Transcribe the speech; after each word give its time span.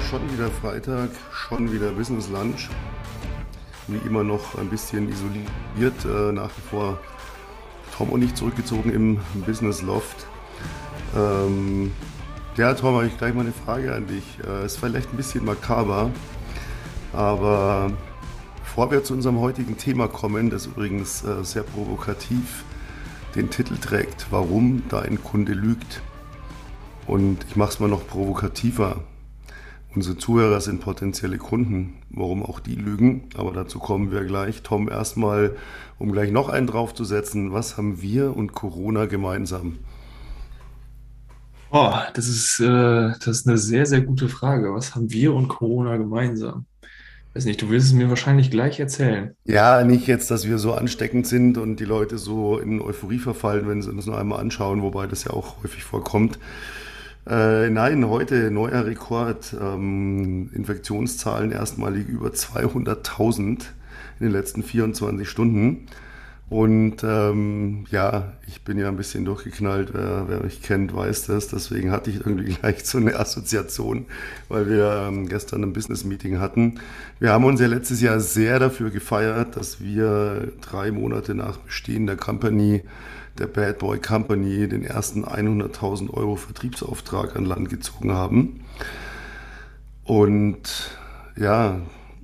schon 0.00 0.32
wieder 0.32 0.50
Freitag, 0.50 1.10
schon 1.32 1.72
wieder 1.72 1.90
Business 1.90 2.28
Lunch. 2.28 2.68
Wie 3.86 3.98
immer 4.06 4.24
noch 4.24 4.56
ein 4.56 4.68
bisschen 4.68 5.08
isoliert, 5.08 6.04
äh, 6.04 6.32
nach 6.32 6.50
wie 6.56 6.68
vor 6.70 6.98
Tom 7.96 8.10
und 8.10 8.22
ich 8.22 8.34
zurückgezogen 8.34 8.92
im 8.92 9.20
Business 9.46 9.82
Loft. 9.82 10.26
Ähm, 11.16 11.92
ja, 12.56 12.74
Tom, 12.74 12.94
habe 12.94 13.06
ich 13.06 13.16
gleich 13.18 13.34
mal 13.34 13.42
eine 13.42 13.52
Frage 13.52 13.94
an 13.94 14.06
dich. 14.06 14.24
Äh, 14.46 14.66
ist 14.66 14.78
vielleicht 14.78 15.12
ein 15.12 15.16
bisschen 15.16 15.44
makaber, 15.44 16.10
aber 17.12 17.90
bevor 18.62 18.90
wir 18.90 19.04
zu 19.04 19.14
unserem 19.14 19.38
heutigen 19.40 19.76
Thema 19.76 20.08
kommen, 20.08 20.50
das 20.50 20.66
übrigens 20.66 21.24
äh, 21.24 21.44
sehr 21.44 21.62
provokativ 21.62 22.64
den 23.34 23.50
Titel 23.50 23.76
trägt, 23.76 24.26
warum 24.30 24.82
dein 24.88 25.22
Kunde 25.22 25.52
lügt. 25.52 26.02
Und 27.06 27.44
ich 27.48 27.56
mache 27.56 27.70
es 27.70 27.80
mal 27.80 27.88
noch 27.88 28.06
provokativer. 28.06 29.02
Unsere 29.94 30.16
Zuhörer 30.16 30.60
sind 30.60 30.80
potenzielle 30.80 31.38
Kunden, 31.38 31.94
warum 32.10 32.42
auch 32.42 32.58
die 32.58 32.74
lügen, 32.74 33.28
aber 33.36 33.52
dazu 33.52 33.78
kommen 33.78 34.10
wir 34.10 34.24
gleich. 34.24 34.62
Tom, 34.62 34.88
erstmal, 34.88 35.54
um 35.98 36.10
gleich 36.10 36.32
noch 36.32 36.48
einen 36.48 36.66
draufzusetzen, 36.66 37.52
was 37.52 37.76
haben 37.76 38.02
wir 38.02 38.36
und 38.36 38.52
Corona 38.52 39.06
gemeinsam? 39.06 39.78
Oh, 41.70 41.92
das 42.14 42.28
ist, 42.28 42.60
äh, 42.60 43.12
das 43.24 43.26
ist 43.26 43.48
eine 43.48 43.58
sehr, 43.58 43.86
sehr 43.86 44.00
gute 44.00 44.28
Frage. 44.28 44.74
Was 44.74 44.94
haben 44.94 45.12
wir 45.12 45.32
und 45.32 45.48
Corona 45.48 45.96
gemeinsam? 45.96 46.66
Weiß 47.34 47.44
nicht, 47.46 47.62
du 47.62 47.70
willst 47.70 47.88
es 47.88 47.92
mir 47.92 48.08
wahrscheinlich 48.08 48.50
gleich 48.50 48.78
erzählen. 48.78 49.34
Ja, 49.44 49.82
nicht 49.82 50.06
jetzt, 50.06 50.30
dass 50.30 50.46
wir 50.46 50.58
so 50.58 50.72
ansteckend 50.72 51.26
sind 51.26 51.58
und 51.58 51.80
die 51.80 51.84
Leute 51.84 52.18
so 52.18 52.58
in 52.58 52.80
Euphorie 52.80 53.18
verfallen, 53.18 53.68
wenn 53.68 53.82
sie 53.82 53.90
uns 53.90 54.06
nur 54.06 54.18
einmal 54.18 54.40
anschauen, 54.40 54.82
wobei 54.82 55.06
das 55.08 55.24
ja 55.24 55.32
auch 55.32 55.62
häufig 55.62 55.82
vorkommt. 55.82 56.38
Äh, 57.26 57.70
nein, 57.70 58.06
heute 58.08 58.50
neuer 58.50 58.84
Rekord. 58.84 59.56
Ähm, 59.58 60.50
Infektionszahlen 60.52 61.52
erstmalig 61.52 62.06
über 62.06 62.28
200.000 62.28 63.40
in 63.40 63.56
den 64.20 64.30
letzten 64.30 64.62
24 64.62 65.28
Stunden. 65.28 65.86
Und 66.50 67.02
ähm, 67.02 67.86
ja, 67.90 68.34
ich 68.46 68.62
bin 68.62 68.78
ja 68.78 68.88
ein 68.88 68.98
bisschen 68.98 69.24
durchgeknallt. 69.24 69.94
Wer, 69.94 70.26
wer 70.28 70.40
mich 70.40 70.62
kennt, 70.62 70.94
weiß 70.94 71.26
das. 71.26 71.48
Deswegen 71.48 71.90
hatte 71.90 72.10
ich 72.10 72.16
irgendwie 72.16 72.52
gleich 72.60 72.84
so 72.84 72.98
eine 72.98 73.18
Assoziation, 73.18 74.04
weil 74.50 74.68
wir 74.68 75.06
ähm, 75.08 75.26
gestern 75.26 75.62
ein 75.62 75.72
Business-Meeting 75.72 76.40
hatten. 76.40 76.80
Wir 77.20 77.32
haben 77.32 77.44
uns 77.44 77.58
ja 77.58 77.66
letztes 77.66 78.02
Jahr 78.02 78.20
sehr 78.20 78.58
dafür 78.58 78.90
gefeiert, 78.90 79.56
dass 79.56 79.80
wir 79.80 80.52
drei 80.60 80.90
Monate 80.90 81.34
nach 81.34 81.56
Bestehen 81.56 82.06
der 82.06 82.16
Company 82.16 82.82
der 83.38 83.46
Bad 83.46 83.78
Boy 83.78 83.98
Company 83.98 84.68
den 84.68 84.84
ersten 84.84 85.24
100.000 85.24 86.10
Euro 86.10 86.36
Vertriebsauftrag 86.36 87.36
an 87.36 87.44
Land 87.44 87.68
gezogen 87.68 88.12
haben. 88.12 88.60
Und 90.04 90.90
ja, 91.36 91.80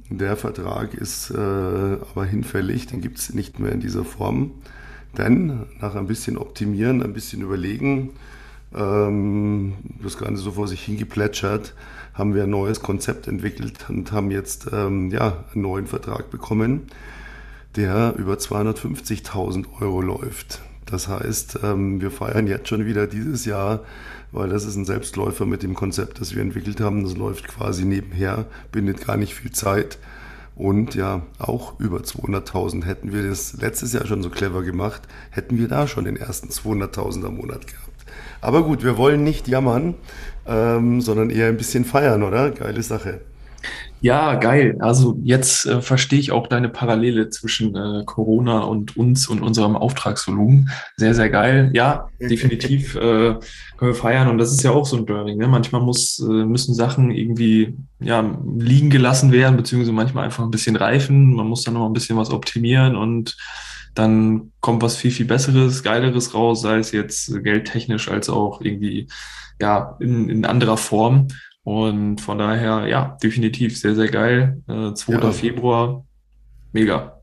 der 0.09 0.37
Vertrag 0.37 0.95
ist 0.95 1.31
äh, 1.31 1.37
aber 1.37 2.25
hinfällig, 2.25 2.87
den 2.87 3.01
gibt 3.01 3.19
es 3.19 3.33
nicht 3.33 3.59
mehr 3.59 3.73
in 3.73 3.81
dieser 3.81 4.05
Form. 4.05 4.53
Denn 5.17 5.67
nach 5.81 5.95
ein 5.95 6.07
bisschen 6.07 6.39
optimieren, 6.39 7.03
ein 7.03 7.13
bisschen 7.13 7.43
überlegen, 7.43 8.11
ähm, 8.75 9.75
das 10.03 10.19
Ganze 10.19 10.43
so 10.43 10.53
vor 10.53 10.69
sich 10.69 10.83
hingeplätschert, 10.83 11.75
haben 12.15 12.35
wir 12.35 12.45
ein 12.45 12.51
neues 12.51 12.81
Konzept 12.81 13.27
entwickelt 13.27 13.87
und 13.89 14.13
haben 14.13 14.31
jetzt 14.31 14.69
ähm, 14.73 15.11
ja, 15.11 15.45
einen 15.53 15.63
neuen 15.63 15.87
Vertrag 15.87 16.31
bekommen, 16.31 16.83
der 17.77 18.15
über 18.17 18.35
250.000 18.35 19.67
Euro 19.81 20.01
läuft. 20.01 20.61
Das 20.91 21.09
heißt, 21.09 21.61
ähm, 21.63 22.01
wir 22.01 22.11
feiern 22.11 22.47
jetzt 22.47 22.69
schon 22.69 22.87
wieder 22.87 23.07
dieses 23.07 23.45
Jahr, 23.45 23.81
weil 24.33 24.49
das 24.49 24.65
ist 24.65 24.77
ein 24.77 24.85
Selbstläufer 24.85 25.47
mit 25.47 25.63
dem 25.63 25.75
Konzept, 25.75 26.21
das 26.21 26.35
wir 26.35 26.43
entwickelt 26.43 26.81
haben. 26.81 27.05
Das 27.05 27.17
läuft 27.17 27.49
quasi 27.49 27.85
nebenher, 27.85 28.47
bindet 28.73 29.07
gar 29.07 29.17
nicht 29.17 29.35
viel 29.35 29.53
Zeit. 29.53 29.99
Und 30.57 30.95
ja, 30.95 31.23
auch 31.39 31.79
über 31.81 31.99
200.000 31.99 32.85
hätten 32.85 33.13
wir 33.13 33.27
das 33.27 33.55
letztes 33.55 33.93
Jahr 33.93 34.07
schon 34.07 34.23
so 34.23 34.29
clever 34.29 34.63
gemacht, 34.63 35.03
hätten 35.31 35.59
wir 35.59 35.69
da 35.69 35.87
schon 35.87 36.05
den 36.05 36.17
ersten 36.17 36.49
200.000 36.49 37.25
am 37.25 37.37
Monat 37.37 37.67
gehabt. 37.67 37.89
Aber 38.41 38.65
gut, 38.65 38.83
wir 38.83 38.97
wollen 38.97 39.25
nicht 39.25 39.49
jammern, 39.49 39.95
ähm, 40.47 41.01
sondern 41.01 41.31
eher 41.31 41.49
ein 41.49 41.57
bisschen 41.57 41.85
feiern, 41.85 42.23
oder? 42.23 42.51
Geile 42.51 42.83
Sache. 42.83 43.21
Ja, 44.03 44.35
geil. 44.37 44.77
Also 44.81 45.19
jetzt 45.23 45.67
äh, 45.67 45.83
verstehe 45.83 46.19
ich 46.19 46.33
auch 46.33 46.47
deine 46.47 46.71
Parallele 46.71 47.29
zwischen 47.29 47.77
äh, 47.77 48.05
Corona 48.07 48.61
und 48.61 48.97
uns 48.97 49.29
und 49.29 49.43
unserem 49.43 49.77
Auftragsvolumen. 49.77 50.71
Sehr, 50.97 51.15
sehr 51.15 51.29
geil. 51.29 51.71
Ja, 51.75 52.09
definitiv 52.21 52.95
äh, 52.97 52.99
können 53.01 53.41
wir 53.79 53.95
feiern. 53.95 54.29
Und 54.29 54.39
das 54.39 54.53
ist 54.53 54.63
ja 54.63 54.71
auch 54.71 54.87
so 54.87 54.97
ein 54.97 55.07
Learning. 55.07 55.37
Ne? 55.39 55.49
Manchmal 55.49 55.83
muss, 55.83 56.19
äh, 56.19 56.25
müssen 56.25 56.75
Sachen 56.75 57.11
irgendwie 57.11 57.77
ja, 58.01 58.25
liegen 58.57 58.89
gelassen 58.89 59.33
werden, 59.33 59.57
beziehungsweise 59.57 59.93
manchmal 59.93 60.25
einfach 60.25 60.45
ein 60.45 60.51
bisschen 60.51 60.77
reifen. 60.77 61.35
Man 61.35 61.47
muss 61.47 61.65
dann 61.65 61.75
noch 61.75 61.87
ein 61.87 61.93
bisschen 61.93 62.17
was 62.17 62.31
optimieren 62.31 62.97
und 62.97 63.37
dann 63.95 64.53
kommt 64.61 64.83
was 64.83 64.97
viel, 64.97 65.11
viel 65.11 65.27
Besseres, 65.27 65.83
Geileres 65.83 66.33
raus, 66.33 66.63
sei 66.63 66.79
es 66.79 66.93
jetzt 66.93 67.43
geldtechnisch 67.43 68.09
als 68.09 68.31
auch 68.31 68.61
irgendwie 68.63 69.09
ja, 69.61 69.97
in, 70.01 70.31
in 70.31 70.45
anderer 70.47 70.77
Form. 70.77 71.29
Und 71.71 72.21
von 72.21 72.37
daher, 72.37 72.89
ja, 72.89 73.17
definitiv 73.23 73.79
sehr, 73.79 73.95
sehr 73.95 74.09
geil. 74.09 74.61
Äh, 74.67 74.93
2. 74.93 75.13
Ja. 75.13 75.31
Februar, 75.31 76.05
mega. 76.73 77.21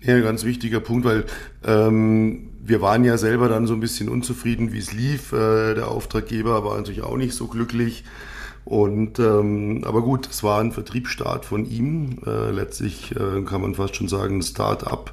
Ja, 0.00 0.18
ganz 0.20 0.42
wichtiger 0.44 0.80
Punkt, 0.80 1.04
weil 1.04 1.26
ähm, 1.64 2.48
wir 2.62 2.80
waren 2.80 3.04
ja 3.04 3.18
selber 3.18 3.50
dann 3.50 3.66
so 3.66 3.74
ein 3.74 3.80
bisschen 3.80 4.08
unzufrieden, 4.08 4.72
wie 4.72 4.78
es 4.78 4.94
lief. 4.94 5.34
Äh, 5.34 5.74
der 5.74 5.88
Auftraggeber 5.88 6.64
war 6.64 6.78
natürlich 6.78 7.02
auch 7.02 7.18
nicht 7.18 7.34
so 7.34 7.46
glücklich. 7.46 8.04
Und 8.64 9.18
ähm, 9.18 9.82
aber 9.84 10.00
gut, 10.00 10.30
es 10.30 10.42
war 10.42 10.62
ein 10.62 10.72
Vertriebsstart 10.72 11.44
von 11.44 11.66
ihm. 11.66 12.20
Äh, 12.24 12.52
letztlich 12.52 13.14
äh, 13.14 13.42
kann 13.42 13.60
man 13.60 13.74
fast 13.74 13.96
schon 13.96 14.08
sagen, 14.08 14.38
ein 14.38 14.42
Start-up 14.42 15.12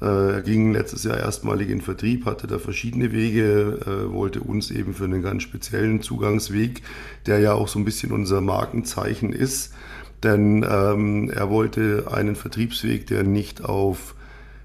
er 0.00 0.42
ging 0.42 0.72
letztes 0.72 1.04
Jahr 1.04 1.18
erstmalig 1.18 1.70
in 1.70 1.80
Vertrieb, 1.80 2.26
hatte 2.26 2.46
da 2.46 2.58
verschiedene 2.58 3.12
Wege, 3.12 3.80
äh, 3.86 4.12
wollte 4.12 4.40
uns 4.40 4.70
eben 4.70 4.92
für 4.92 5.04
einen 5.04 5.22
ganz 5.22 5.42
speziellen 5.42 6.02
Zugangsweg, 6.02 6.82
der 7.24 7.38
ja 7.38 7.54
auch 7.54 7.68
so 7.68 7.78
ein 7.78 7.84
bisschen 7.86 8.12
unser 8.12 8.42
Markenzeichen 8.42 9.32
ist. 9.32 9.72
Denn 10.22 10.66
ähm, 10.68 11.30
er 11.30 11.48
wollte 11.50 12.08
einen 12.12 12.36
Vertriebsweg, 12.36 13.06
der 13.06 13.22
nicht 13.22 13.64
auf 13.64 14.14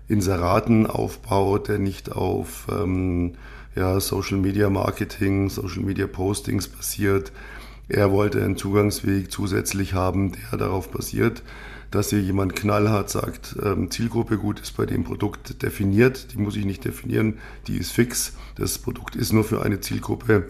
Inseraten 0.08 0.88
aufbaut, 0.88 1.70
der 1.70 1.80
nicht 1.80 2.12
auf 2.12 2.68
ähm, 2.70 3.36
ja, 3.76 4.00
Social 4.02 4.38
Media 4.38 4.70
Marketing, 4.70 5.50
Social 5.50 5.84
Media 5.84 6.08
Postings 6.08 6.68
basiert. 6.68 7.32
Er 7.88 8.12
wollte 8.12 8.44
einen 8.44 8.58
Zugangsweg 8.58 9.32
zusätzlich 9.32 9.94
haben, 9.94 10.34
der 10.34 10.60
darauf 10.60 10.92
basiert, 10.92 11.44
dass 11.92 12.10
hier 12.10 12.22
jemand 12.22 12.56
knallhart 12.56 13.10
sagt, 13.10 13.58
ähm, 13.64 13.92
Zielgruppe 13.92 14.38
gut 14.38 14.60
ist 14.62 14.78
bei 14.78 14.86
dem 14.86 15.04
Produkt 15.04 15.62
definiert, 15.62 16.34
die 16.34 16.38
muss 16.38 16.56
ich 16.56 16.66
nicht 16.66 16.86
definieren, 16.86 17.40
die 17.68 17.78
ist 17.78 17.92
fix, 17.92 18.34
das 18.56 18.80
Produkt 18.80 19.16
ist 19.16 19.34
nur 19.34 19.44
für 19.44 19.62
eine 19.62 19.82
Zielgruppe. 19.82 20.46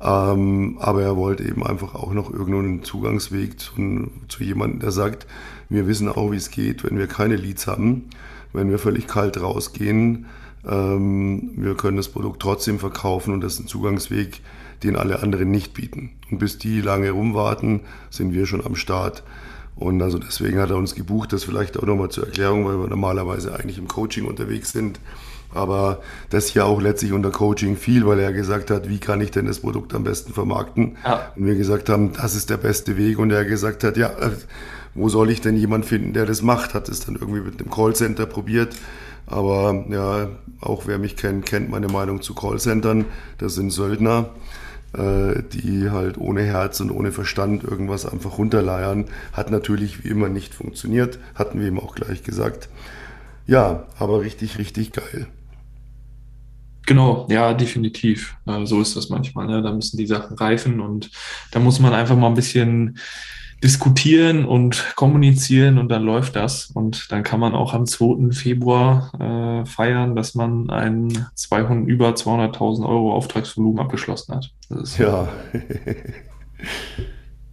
Ähm, 0.00 0.76
aber 0.80 1.02
er 1.02 1.16
wollte 1.16 1.44
eben 1.44 1.64
einfach 1.64 1.94
auch 1.94 2.12
noch 2.12 2.30
irgendeinen 2.30 2.82
Zugangsweg 2.82 3.58
zu, 3.58 4.10
zu 4.28 4.42
jemandem, 4.42 4.80
der 4.80 4.90
sagt, 4.90 5.26
wir 5.68 5.86
wissen 5.86 6.08
auch, 6.08 6.32
wie 6.32 6.36
es 6.36 6.50
geht, 6.50 6.84
wenn 6.84 6.98
wir 6.98 7.06
keine 7.06 7.36
Leads 7.36 7.66
haben, 7.66 8.10
wenn 8.52 8.68
wir 8.68 8.78
völlig 8.78 9.06
kalt 9.06 9.40
rausgehen. 9.40 10.26
Ähm, 10.66 11.52
wir 11.56 11.76
können 11.76 11.96
das 11.96 12.08
Produkt 12.08 12.42
trotzdem 12.42 12.78
verkaufen 12.80 13.32
und 13.32 13.40
das 13.40 13.54
ist 13.54 13.60
ein 13.60 13.66
Zugangsweg, 13.68 14.40
den 14.82 14.96
alle 14.96 15.22
anderen 15.22 15.50
nicht 15.50 15.72
bieten. 15.72 16.10
Und 16.30 16.38
bis 16.38 16.58
die 16.58 16.80
lange 16.80 17.12
rumwarten, 17.12 17.80
sind 18.10 18.34
wir 18.34 18.46
schon 18.46 18.64
am 18.66 18.74
Start. 18.74 19.22
Und 19.76 20.00
also 20.02 20.18
deswegen 20.18 20.60
hat 20.60 20.70
er 20.70 20.76
uns 20.76 20.94
gebucht, 20.94 21.32
das 21.32 21.44
vielleicht 21.44 21.78
auch 21.78 21.86
nochmal 21.86 22.10
zur 22.10 22.26
Erklärung, 22.26 22.64
weil 22.64 22.78
wir 22.78 22.88
normalerweise 22.88 23.54
eigentlich 23.54 23.78
im 23.78 23.88
Coaching 23.88 24.26
unterwegs 24.26 24.72
sind. 24.72 25.00
Aber 25.52 26.00
das 26.30 26.48
hier 26.48 26.66
auch 26.66 26.80
letztlich 26.80 27.12
unter 27.12 27.30
Coaching 27.30 27.76
viel, 27.76 28.06
weil 28.06 28.18
er 28.18 28.32
gesagt 28.32 28.70
hat, 28.70 28.88
wie 28.88 28.98
kann 28.98 29.20
ich 29.20 29.30
denn 29.30 29.46
das 29.46 29.60
Produkt 29.60 29.94
am 29.94 30.02
besten 30.02 30.32
vermarkten? 30.32 30.96
Ja. 31.04 31.32
Und 31.36 31.46
wir 31.46 31.54
gesagt 31.54 31.88
haben, 31.88 32.12
das 32.12 32.34
ist 32.34 32.50
der 32.50 32.56
beste 32.56 32.96
Weg. 32.96 33.18
Und 33.18 33.30
er 33.30 33.44
gesagt 33.44 33.84
hat, 33.84 33.96
ja, 33.96 34.08
äh, 34.08 34.30
wo 34.94 35.08
soll 35.08 35.30
ich 35.30 35.40
denn 35.40 35.56
jemand 35.56 35.86
finden, 35.86 36.12
der 36.12 36.26
das 36.26 36.42
macht? 36.42 36.74
Hat 36.74 36.88
es 36.88 37.00
dann 37.00 37.14
irgendwie 37.16 37.40
mit 37.40 37.60
einem 37.60 37.70
Callcenter 37.70 38.26
probiert. 38.26 38.74
Aber 39.26 39.84
ja, 39.90 40.28
auch 40.60 40.86
wer 40.86 40.98
mich 40.98 41.16
kennt, 41.16 41.46
kennt 41.46 41.70
meine 41.70 41.88
Meinung 41.88 42.20
zu 42.20 42.34
Callcentern. 42.34 43.04
Das 43.38 43.54
sind 43.54 43.70
Söldner. 43.70 44.30
Äh, 44.96 45.42
die 45.52 45.90
halt 45.90 46.18
ohne 46.18 46.42
Herz 46.42 46.78
und 46.78 46.92
ohne 46.92 47.10
Verstand 47.10 47.64
irgendwas 47.64 48.06
einfach 48.06 48.38
runterleiern. 48.38 49.06
Hat 49.32 49.50
natürlich 49.50 50.04
wie 50.04 50.08
immer 50.08 50.28
nicht 50.28 50.54
funktioniert, 50.54 51.18
hatten 51.34 51.58
wir 51.58 51.66
ihm 51.66 51.80
auch 51.80 51.96
gleich 51.96 52.22
gesagt. 52.22 52.68
Ja, 53.46 53.88
aber 53.98 54.20
richtig, 54.20 54.56
richtig 54.56 54.92
geil. 54.92 55.26
Genau, 56.86 57.26
ja, 57.28 57.54
definitiv. 57.54 58.36
Äh, 58.46 58.66
so 58.66 58.80
ist 58.80 58.96
das 58.96 59.08
manchmal. 59.08 59.48
Ne? 59.48 59.62
Da 59.62 59.72
müssen 59.72 59.96
die 59.96 60.06
Sachen 60.06 60.36
reifen 60.36 60.80
und 60.80 61.10
da 61.50 61.58
muss 61.58 61.80
man 61.80 61.92
einfach 61.92 62.16
mal 62.16 62.28
ein 62.28 62.34
bisschen 62.34 62.98
diskutieren 63.64 64.44
und 64.44 64.92
kommunizieren 64.94 65.78
und 65.78 65.88
dann 65.88 66.02
läuft 66.02 66.36
das. 66.36 66.66
Und 66.66 67.10
dann 67.10 67.22
kann 67.22 67.40
man 67.40 67.54
auch 67.54 67.72
am 67.72 67.86
2. 67.86 68.30
Februar 68.32 69.10
äh, 69.18 69.64
feiern, 69.66 70.14
dass 70.14 70.34
man 70.34 70.68
ein 70.68 71.26
200, 71.34 71.88
über 71.88 72.10
200.000 72.10 72.86
Euro 72.86 73.14
Auftragsvolumen 73.14 73.80
abgeschlossen 73.80 74.34
hat. 74.34 74.50
ja. 74.98 75.28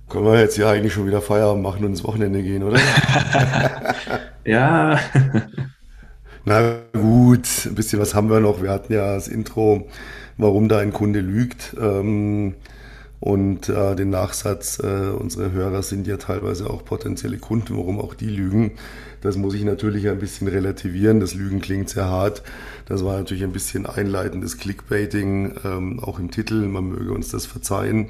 Können 0.09 0.25
wir 0.25 0.41
jetzt 0.41 0.57
ja 0.57 0.69
eigentlich 0.69 0.91
schon 0.91 1.07
wieder 1.07 1.21
Feierabend 1.21 1.63
machen 1.63 1.85
und 1.85 1.91
ins 1.91 2.03
Wochenende 2.03 2.43
gehen, 2.43 2.63
oder? 2.63 2.77
ja. 4.45 4.99
Na 6.43 6.79
gut, 6.91 7.47
ein 7.65 7.75
bisschen 7.75 8.01
was 8.01 8.13
haben 8.13 8.29
wir 8.29 8.41
noch. 8.41 8.61
Wir 8.61 8.71
hatten 8.71 8.91
ja 8.91 9.13
das 9.13 9.29
Intro, 9.29 9.87
warum 10.37 10.67
da 10.67 10.79
ein 10.79 10.91
Kunde 10.91 11.21
lügt. 11.21 11.77
Ähm, 11.79 12.55
und 13.21 13.69
äh, 13.69 13.95
den 13.95 14.09
Nachsatz, 14.09 14.79
äh, 14.79 15.11
unsere 15.11 15.51
Hörer 15.51 15.83
sind 15.83 16.07
ja 16.07 16.17
teilweise 16.17 16.67
auch 16.67 16.83
potenzielle 16.83 17.37
Kunden, 17.37 17.77
warum 17.77 17.99
auch 18.01 18.15
die 18.15 18.25
lügen. 18.25 18.71
Das 19.21 19.37
muss 19.37 19.53
ich 19.53 19.63
natürlich 19.63 20.09
ein 20.09 20.17
bisschen 20.17 20.47
relativieren. 20.47 21.19
Das 21.19 21.35
Lügen 21.35 21.61
klingt 21.61 21.87
sehr 21.87 22.07
hart. 22.07 22.41
Das 22.87 23.05
war 23.05 23.19
natürlich 23.19 23.43
ein 23.43 23.51
bisschen 23.51 23.85
einleitendes 23.85 24.57
Clickbaiting, 24.57 25.53
ähm, 25.63 25.99
auch 25.99 26.17
im 26.17 26.31
Titel. 26.31 26.65
Man 26.65 26.89
möge 26.89 27.13
uns 27.13 27.29
das 27.29 27.45
verzeihen. 27.45 28.07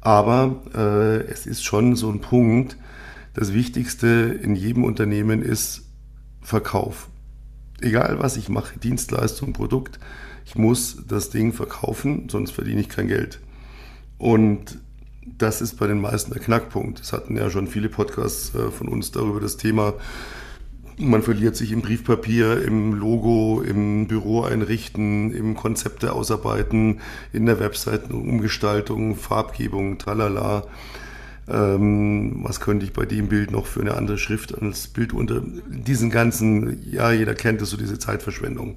Aber 0.00 0.62
äh, 0.76 1.28
es 1.28 1.46
ist 1.46 1.64
schon 1.64 1.96
so 1.96 2.08
ein 2.08 2.20
Punkt. 2.20 2.76
Das 3.34 3.52
Wichtigste 3.52 4.06
in 4.40 4.54
jedem 4.54 4.84
Unternehmen 4.84 5.42
ist 5.42 5.82
Verkauf. 6.40 7.08
Egal 7.80 8.20
was 8.20 8.36
ich 8.36 8.48
mache, 8.48 8.78
Dienstleistung, 8.78 9.52
Produkt, 9.52 9.98
ich 10.44 10.54
muss 10.54 11.02
das 11.08 11.30
Ding 11.30 11.52
verkaufen, 11.52 12.28
sonst 12.28 12.52
verdiene 12.52 12.80
ich 12.80 12.88
kein 12.88 13.08
Geld. 13.08 13.40
Und 14.18 14.78
das 15.38 15.60
ist 15.60 15.78
bei 15.78 15.86
den 15.86 16.00
meisten 16.00 16.32
der 16.32 16.42
Knackpunkt. 16.42 17.00
Es 17.00 17.12
hatten 17.12 17.36
ja 17.36 17.50
schon 17.50 17.66
viele 17.66 17.88
Podcasts 17.88 18.54
äh, 18.54 18.70
von 18.70 18.88
uns 18.88 19.12
darüber 19.12 19.40
das 19.40 19.56
Thema. 19.56 19.94
Man 20.98 21.22
verliert 21.22 21.56
sich 21.56 21.72
im 21.72 21.82
Briefpapier, 21.82 22.64
im 22.64 22.94
Logo, 22.94 23.60
im 23.60 24.06
Büro 24.06 24.44
einrichten, 24.44 25.30
im 25.34 25.54
Konzepte 25.54 26.12
ausarbeiten, 26.12 27.00
in 27.34 27.44
der 27.44 27.60
Webseitenumgestaltung, 27.60 29.14
Farbgebung, 29.14 29.98
tralala. 29.98 30.64
Ähm, 31.48 32.40
was 32.42 32.60
könnte 32.60 32.86
ich 32.86 32.94
bei 32.94 33.04
dem 33.04 33.28
Bild 33.28 33.50
noch 33.50 33.66
für 33.66 33.82
eine 33.82 33.94
andere 33.94 34.16
Schrift 34.16 34.60
als 34.60 34.88
Bild 34.88 35.12
unter 35.12 35.42
diesen 35.68 36.10
ganzen, 36.10 36.82
ja, 36.90 37.12
jeder 37.12 37.34
kennt 37.34 37.60
es, 37.60 37.70
so 37.70 37.76
diese 37.76 37.98
Zeitverschwendung 37.98 38.76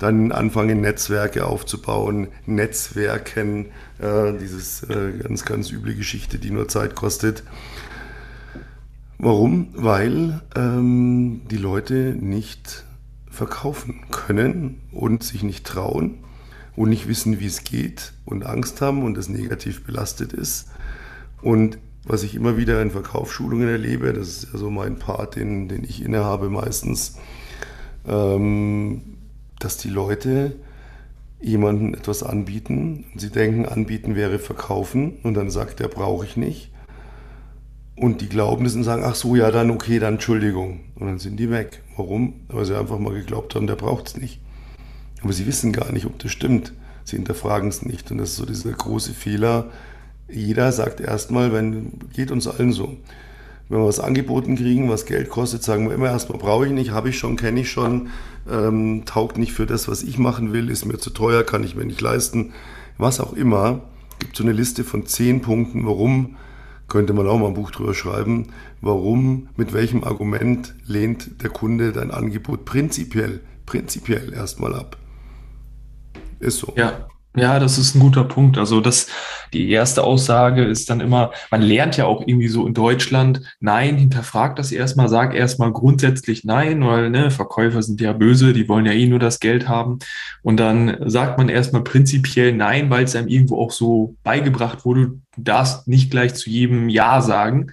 dann 0.00 0.32
anfangen, 0.32 0.80
Netzwerke 0.80 1.46
aufzubauen, 1.46 2.28
Netzwerken, 2.46 3.66
äh, 3.98 4.32
dieses 4.40 4.82
äh, 4.84 5.12
ganz, 5.22 5.44
ganz 5.44 5.70
üble 5.70 5.94
Geschichte, 5.94 6.38
die 6.38 6.50
nur 6.50 6.68
Zeit 6.68 6.96
kostet. 6.96 7.44
Warum? 9.18 9.68
Weil 9.74 10.40
ähm, 10.56 11.42
die 11.50 11.58
Leute 11.58 12.16
nicht 12.18 12.84
verkaufen 13.30 14.00
können 14.10 14.80
und 14.90 15.22
sich 15.22 15.42
nicht 15.42 15.66
trauen 15.66 16.24
und 16.76 16.88
nicht 16.88 17.06
wissen, 17.06 17.38
wie 17.38 17.46
es 17.46 17.62
geht 17.62 18.14
und 18.24 18.46
Angst 18.46 18.80
haben 18.80 19.02
und 19.02 19.18
es 19.18 19.28
negativ 19.28 19.84
belastet 19.84 20.32
ist. 20.32 20.68
Und 21.42 21.78
was 22.04 22.22
ich 22.22 22.34
immer 22.34 22.56
wieder 22.56 22.80
in 22.80 22.90
Verkaufsschulungen 22.90 23.68
erlebe, 23.68 24.14
das 24.14 24.28
ist 24.28 24.52
ja 24.52 24.58
so 24.58 24.70
mein 24.70 24.98
Part, 24.98 25.36
den, 25.36 25.68
den 25.68 25.84
ich 25.84 26.02
innehabe 26.02 26.48
meistens, 26.48 27.18
ähm, 28.08 29.02
dass 29.60 29.76
die 29.76 29.88
Leute 29.88 30.56
jemandem 31.40 31.94
etwas 31.94 32.22
anbieten. 32.22 33.06
Sie 33.16 33.30
denken, 33.30 33.66
anbieten 33.66 34.14
wäre 34.14 34.38
verkaufen 34.38 35.18
und 35.22 35.34
dann 35.34 35.50
sagt 35.50 35.80
er, 35.80 35.88
brauche 35.88 36.24
ich 36.26 36.36
nicht. 36.36 36.70
Und 37.96 38.20
die 38.20 38.28
glauben 38.28 38.64
es 38.64 38.74
und 38.74 38.84
sagen, 38.84 39.02
ach 39.04 39.14
so, 39.14 39.36
ja, 39.36 39.50
dann 39.50 39.70
okay, 39.70 39.98
dann 39.98 40.14
Entschuldigung. 40.14 40.80
Und 40.96 41.06
dann 41.06 41.18
sind 41.18 41.36
die 41.36 41.50
weg. 41.50 41.82
Warum? 41.96 42.34
Weil 42.48 42.64
sie 42.64 42.78
einfach 42.78 42.98
mal 42.98 43.12
geglaubt 43.12 43.54
haben, 43.54 43.66
der 43.66 43.76
braucht 43.76 44.08
es 44.08 44.16
nicht. 44.16 44.40
Aber 45.22 45.32
sie 45.32 45.46
wissen 45.46 45.72
gar 45.72 45.92
nicht, 45.92 46.06
ob 46.06 46.18
das 46.18 46.32
stimmt. 46.32 46.72
Sie 47.04 47.16
hinterfragen 47.16 47.68
es 47.68 47.82
nicht. 47.82 48.10
Und 48.10 48.18
das 48.18 48.30
ist 48.30 48.36
so 48.36 48.46
dieser 48.46 48.72
große 48.72 49.12
Fehler. 49.12 49.70
Jeder 50.30 50.72
sagt 50.72 51.00
erstmal, 51.00 51.52
wenn, 51.52 51.98
geht 52.12 52.30
uns 52.30 52.48
allen 52.48 52.72
so 52.72 52.96
wenn 53.70 53.78
wir 53.78 53.86
was 53.86 54.00
angeboten 54.00 54.56
kriegen, 54.56 54.90
was 54.90 55.06
Geld 55.06 55.30
kostet, 55.30 55.62
sagen 55.62 55.88
wir 55.88 55.94
immer 55.94 56.08
erstmal, 56.08 56.38
brauche 56.38 56.66
ich 56.66 56.72
nicht, 56.72 56.90
habe 56.90 57.08
ich 57.08 57.18
schon, 57.18 57.36
kenne 57.36 57.60
ich 57.60 57.70
schon, 57.70 58.08
ähm, 58.50 59.04
taugt 59.06 59.38
nicht 59.38 59.52
für 59.52 59.64
das, 59.64 59.86
was 59.86 60.02
ich 60.02 60.18
machen 60.18 60.52
will, 60.52 60.68
ist 60.68 60.84
mir 60.84 60.98
zu 60.98 61.10
teuer, 61.10 61.44
kann 61.44 61.62
ich 61.62 61.76
mir 61.76 61.86
nicht 61.86 62.00
leisten, 62.00 62.52
was 62.98 63.20
auch 63.20 63.32
immer. 63.32 63.82
Gibt 64.18 64.36
so 64.36 64.42
eine 64.42 64.52
Liste 64.52 64.82
von 64.82 65.06
zehn 65.06 65.40
Punkten, 65.40 65.86
warum, 65.86 66.36
könnte 66.88 67.12
man 67.12 67.28
auch 67.28 67.38
mal 67.38 67.46
ein 67.46 67.54
Buch 67.54 67.70
drüber 67.70 67.94
schreiben, 67.94 68.48
warum, 68.80 69.48
mit 69.56 69.72
welchem 69.72 70.02
Argument 70.02 70.74
lehnt 70.84 71.40
der 71.42 71.50
Kunde 71.50 71.92
dein 71.92 72.10
Angebot 72.10 72.64
prinzipiell, 72.64 73.40
prinzipiell 73.66 74.32
erstmal 74.32 74.74
ab. 74.74 74.96
Ist 76.40 76.58
so. 76.58 76.72
Ja, 76.76 77.06
ja, 77.36 77.60
das 77.60 77.78
ist 77.78 77.94
ein 77.94 78.00
guter 78.00 78.24
Punkt. 78.24 78.58
Also 78.58 78.80
das, 78.80 79.06
die 79.52 79.70
erste 79.70 80.02
Aussage 80.02 80.64
ist 80.64 80.90
dann 80.90 81.00
immer, 81.00 81.30
man 81.52 81.62
lernt 81.62 81.96
ja 81.96 82.06
auch 82.06 82.22
irgendwie 82.26 82.48
so 82.48 82.66
in 82.66 82.74
Deutschland, 82.74 83.40
nein, 83.60 83.96
hinterfragt 83.96 84.58
das 84.58 84.72
erstmal, 84.72 85.08
sag 85.08 85.34
erstmal 85.34 85.72
grundsätzlich 85.72 86.44
nein, 86.44 86.84
weil 86.84 87.08
ne, 87.10 87.30
Verkäufer 87.30 87.82
sind 87.82 88.00
ja 88.00 88.12
böse, 88.12 88.52
die 88.52 88.68
wollen 88.68 88.86
ja 88.86 88.92
eh 88.92 89.06
nur 89.06 89.20
das 89.20 89.38
Geld 89.38 89.68
haben. 89.68 90.00
Und 90.42 90.58
dann 90.58 90.96
sagt 91.08 91.38
man 91.38 91.48
erstmal 91.48 91.84
prinzipiell 91.84 92.52
nein, 92.52 92.90
weil 92.90 93.04
es 93.04 93.14
einem 93.14 93.28
irgendwo 93.28 93.62
auch 93.62 93.70
so 93.70 94.16
beigebracht 94.24 94.84
wurde, 94.84 95.12
du 95.36 95.42
darfst 95.42 95.86
nicht 95.86 96.10
gleich 96.10 96.34
zu 96.34 96.50
jedem 96.50 96.88
Ja 96.88 97.20
sagen. 97.20 97.70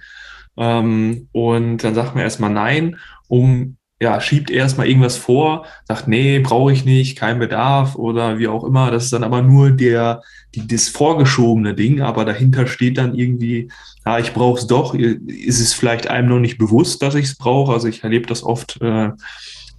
Ähm, 0.56 1.28
und 1.32 1.82
dann 1.82 1.96
sagt 1.96 2.14
man 2.14 2.22
erstmal 2.22 2.50
nein, 2.50 2.96
um 3.26 3.77
ja, 4.00 4.20
schiebt 4.20 4.50
erstmal 4.50 4.86
irgendwas 4.86 5.16
vor, 5.16 5.66
sagt, 5.86 6.06
nee, 6.06 6.38
brauche 6.38 6.72
ich 6.72 6.84
nicht, 6.84 7.18
kein 7.18 7.40
Bedarf 7.40 7.96
oder 7.96 8.38
wie 8.38 8.46
auch 8.46 8.62
immer. 8.62 8.90
Das 8.90 9.04
ist 9.04 9.12
dann 9.12 9.24
aber 9.24 9.42
nur 9.42 9.72
der, 9.72 10.22
die, 10.54 10.66
das 10.66 10.88
vorgeschobene 10.88 11.74
Ding, 11.74 12.00
aber 12.00 12.24
dahinter 12.24 12.68
steht 12.68 12.96
dann 12.98 13.14
irgendwie, 13.14 13.70
ja, 14.06 14.18
ich 14.18 14.32
brauche 14.32 14.58
es 14.58 14.68
doch. 14.68 14.94
Ist 14.94 15.60
es 15.60 15.74
vielleicht 15.74 16.08
einem 16.08 16.28
noch 16.28 16.38
nicht 16.38 16.58
bewusst, 16.58 17.02
dass 17.02 17.16
ich 17.16 17.24
es 17.26 17.36
brauche? 17.36 17.72
Also 17.72 17.88
ich 17.88 18.04
erlebe 18.04 18.26
das 18.26 18.44
oft 18.44 18.80
äh, 18.80 19.10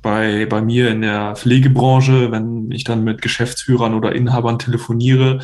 bei, 0.01 0.45
bei 0.45 0.61
mir 0.61 0.91
in 0.91 1.01
der 1.01 1.35
Pflegebranche, 1.37 2.29
wenn 2.31 2.71
ich 2.71 2.83
dann 2.83 3.05
mit 3.05 3.21
Geschäftsführern 3.21 3.93
oder 3.93 4.13
Inhabern 4.13 4.59
telefoniere. 4.59 5.39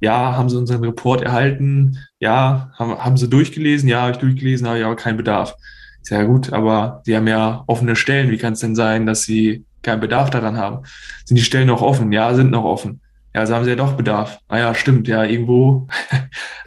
Ja, 0.00 0.36
haben 0.36 0.48
sie 0.48 0.56
unseren 0.56 0.84
Report 0.84 1.20
erhalten? 1.20 1.98
Ja, 2.20 2.72
haben, 2.78 2.96
haben 2.96 3.16
sie 3.16 3.28
durchgelesen? 3.28 3.88
Ja, 3.88 4.02
habe 4.02 4.12
ich 4.12 4.18
durchgelesen, 4.18 4.68
habe 4.68 4.78
ich 4.78 4.84
aber 4.84 4.96
keinen 4.96 5.16
Bedarf. 5.16 5.56
Sehr 6.02 6.24
gut, 6.24 6.52
aber 6.52 7.02
Sie 7.04 7.16
haben 7.16 7.28
ja 7.28 7.62
offene 7.66 7.96
Stellen. 7.96 8.30
Wie 8.30 8.38
kann 8.38 8.54
es 8.54 8.60
denn 8.60 8.74
sein, 8.74 9.06
dass 9.06 9.22
Sie 9.22 9.64
keinen 9.82 10.00
Bedarf 10.00 10.30
daran 10.30 10.56
haben? 10.56 10.84
Sind 11.24 11.36
die 11.36 11.42
Stellen 11.42 11.68
noch 11.68 11.82
offen? 11.82 12.12
Ja, 12.12 12.34
sind 12.34 12.50
noch 12.50 12.64
offen. 12.64 13.00
Ja, 13.34 13.46
so 13.46 13.54
haben 13.54 13.64
Sie 13.64 13.70
ja 13.70 13.76
doch 13.76 13.92
Bedarf. 13.92 14.40
Ah 14.48 14.58
ja, 14.58 14.74
stimmt, 14.74 15.06
ja, 15.06 15.24
irgendwo 15.24 15.86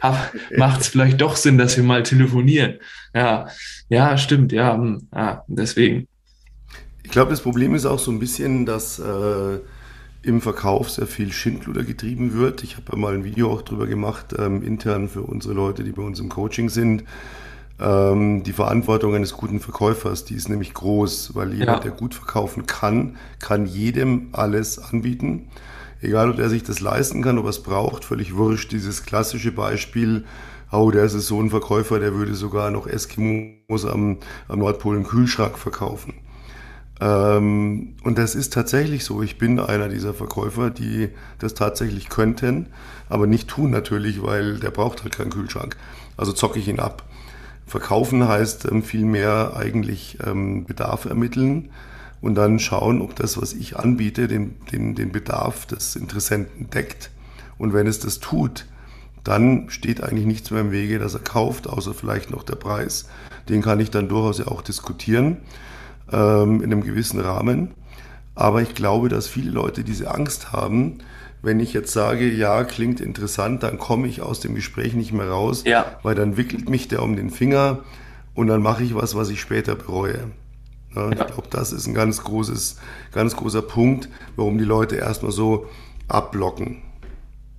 macht 0.56 0.80
es 0.80 0.88
vielleicht 0.88 1.20
doch 1.20 1.36
Sinn, 1.36 1.58
dass 1.58 1.76
wir 1.76 1.84
mal 1.84 2.02
telefonieren. 2.02 2.78
Ja, 3.14 3.48
ja, 3.88 4.16
stimmt, 4.16 4.50
ja, 4.52 4.74
hm, 4.74 5.08
ja 5.14 5.44
deswegen. 5.46 6.08
Ich 7.02 7.10
glaube, 7.10 7.30
das 7.30 7.42
Problem 7.42 7.74
ist 7.74 7.84
auch 7.84 7.98
so 7.98 8.10
ein 8.10 8.18
bisschen, 8.18 8.64
dass 8.64 8.98
äh, 8.98 9.58
im 10.22 10.40
Verkauf 10.40 10.90
sehr 10.90 11.06
viel 11.06 11.32
Schindluder 11.32 11.84
getrieben 11.84 12.32
wird. 12.32 12.64
Ich 12.64 12.76
habe 12.76 12.92
ja 12.92 12.98
mal 12.98 13.12
ein 13.12 13.24
Video 13.24 13.52
auch 13.52 13.60
drüber 13.60 13.86
gemacht, 13.86 14.34
ähm, 14.38 14.62
intern 14.62 15.10
für 15.10 15.20
unsere 15.20 15.52
Leute, 15.52 15.84
die 15.84 15.92
bei 15.92 16.02
uns 16.02 16.18
im 16.18 16.30
Coaching 16.30 16.70
sind 16.70 17.04
die 17.76 18.52
Verantwortung 18.52 19.16
eines 19.16 19.32
guten 19.32 19.58
Verkäufers, 19.58 20.24
die 20.24 20.34
ist 20.34 20.48
nämlich 20.48 20.74
groß, 20.74 21.34
weil 21.34 21.52
jemand, 21.54 21.78
ja. 21.78 21.80
der 21.80 21.90
gut 21.90 22.14
verkaufen 22.14 22.66
kann, 22.66 23.16
kann 23.40 23.66
jedem 23.66 24.28
alles 24.30 24.78
anbieten. 24.78 25.48
Egal, 26.00 26.30
ob 26.30 26.38
er 26.38 26.48
sich 26.48 26.62
das 26.62 26.80
leisten 26.80 27.22
kann, 27.22 27.36
ob 27.36 27.46
er 27.46 27.50
es 27.50 27.62
braucht, 27.62 28.04
völlig 28.04 28.36
wurscht. 28.36 28.70
Dieses 28.70 29.04
klassische 29.04 29.50
Beispiel, 29.50 30.24
oh, 30.70 30.90
der 30.90 31.04
ist 31.04 31.12
so 31.14 31.40
ein 31.40 31.50
Verkäufer, 31.50 31.98
der 31.98 32.14
würde 32.14 32.34
sogar 32.34 32.70
noch 32.70 32.86
Eskimos 32.86 33.84
am, 33.84 34.18
am 34.46 34.58
Nordpol 34.58 34.96
im 34.96 35.04
Kühlschrank 35.04 35.58
verkaufen. 35.58 36.14
Ähm, 37.00 37.96
und 38.04 38.18
das 38.18 38.34
ist 38.34 38.52
tatsächlich 38.52 39.04
so. 39.04 39.22
Ich 39.22 39.38
bin 39.38 39.58
einer 39.58 39.88
dieser 39.88 40.14
Verkäufer, 40.14 40.70
die 40.70 41.08
das 41.38 41.54
tatsächlich 41.54 42.08
könnten, 42.08 42.68
aber 43.08 43.26
nicht 43.26 43.48
tun 43.48 43.70
natürlich, 43.70 44.22
weil 44.22 44.58
der 44.58 44.70
braucht 44.70 45.02
halt 45.02 45.16
keinen 45.16 45.30
Kühlschrank. 45.30 45.76
Also 46.16 46.32
zocke 46.32 46.58
ich 46.58 46.68
ihn 46.68 46.80
ab. 46.80 47.02
Verkaufen 47.66 48.28
heißt 48.28 48.66
ähm, 48.70 48.82
vielmehr 48.82 49.56
eigentlich 49.56 50.18
ähm, 50.24 50.64
Bedarf 50.64 51.06
ermitteln 51.06 51.70
und 52.20 52.34
dann 52.34 52.58
schauen, 52.58 53.00
ob 53.02 53.16
das, 53.16 53.40
was 53.40 53.52
ich 53.52 53.76
anbiete, 53.76 54.28
den, 54.28 54.56
den, 54.72 54.94
den 54.94 55.12
Bedarf 55.12 55.66
des 55.66 55.96
Interessenten 55.96 56.70
deckt. 56.70 57.10
Und 57.58 57.72
wenn 57.72 57.86
es 57.86 58.00
das 58.00 58.20
tut, 58.20 58.66
dann 59.24 59.70
steht 59.70 60.02
eigentlich 60.02 60.26
nichts 60.26 60.50
mehr 60.50 60.60
im 60.60 60.70
Wege, 60.70 60.98
dass 60.98 61.14
er 61.14 61.20
kauft, 61.20 61.66
außer 61.66 61.94
vielleicht 61.94 62.30
noch 62.30 62.42
der 62.42 62.56
Preis. 62.56 63.08
Den 63.48 63.62
kann 63.62 63.80
ich 63.80 63.90
dann 63.90 64.08
durchaus 64.08 64.38
ja 64.38 64.48
auch 64.48 64.62
diskutieren 64.62 65.38
ähm, 66.12 66.62
in 66.62 66.72
einem 66.72 66.82
gewissen 66.82 67.20
Rahmen. 67.20 67.72
Aber 68.34 68.62
ich 68.62 68.74
glaube, 68.74 69.08
dass 69.08 69.26
viele 69.26 69.50
Leute 69.50 69.84
diese 69.84 70.12
Angst 70.12 70.52
haben, 70.52 70.98
wenn 71.44 71.60
ich 71.60 71.72
jetzt 71.72 71.92
sage, 71.92 72.30
ja, 72.30 72.64
klingt 72.64 73.00
interessant, 73.00 73.62
dann 73.62 73.78
komme 73.78 74.08
ich 74.08 74.22
aus 74.22 74.40
dem 74.40 74.54
Gespräch 74.54 74.94
nicht 74.94 75.12
mehr 75.12 75.28
raus, 75.28 75.64
ja. 75.66 75.98
weil 76.02 76.14
dann 76.14 76.36
wickelt 76.36 76.68
mich 76.68 76.88
der 76.88 77.02
um 77.02 77.16
den 77.16 77.30
Finger 77.30 77.84
und 78.34 78.46
dann 78.46 78.62
mache 78.62 78.82
ich 78.82 78.94
was, 78.94 79.14
was 79.14 79.30
ich 79.30 79.40
später 79.40 79.74
bereue. 79.74 80.30
Ja, 80.94 81.10
ich 81.10 81.26
glaube, 81.26 81.48
das 81.50 81.72
ist 81.72 81.86
ein 81.86 81.94
ganz 81.94 82.22
großes, 82.22 82.78
ganz 83.12 83.36
großer 83.36 83.62
Punkt, 83.62 84.08
warum 84.36 84.58
die 84.58 84.64
Leute 84.64 84.96
erstmal 84.96 85.32
so 85.32 85.66
abblocken. 86.08 86.82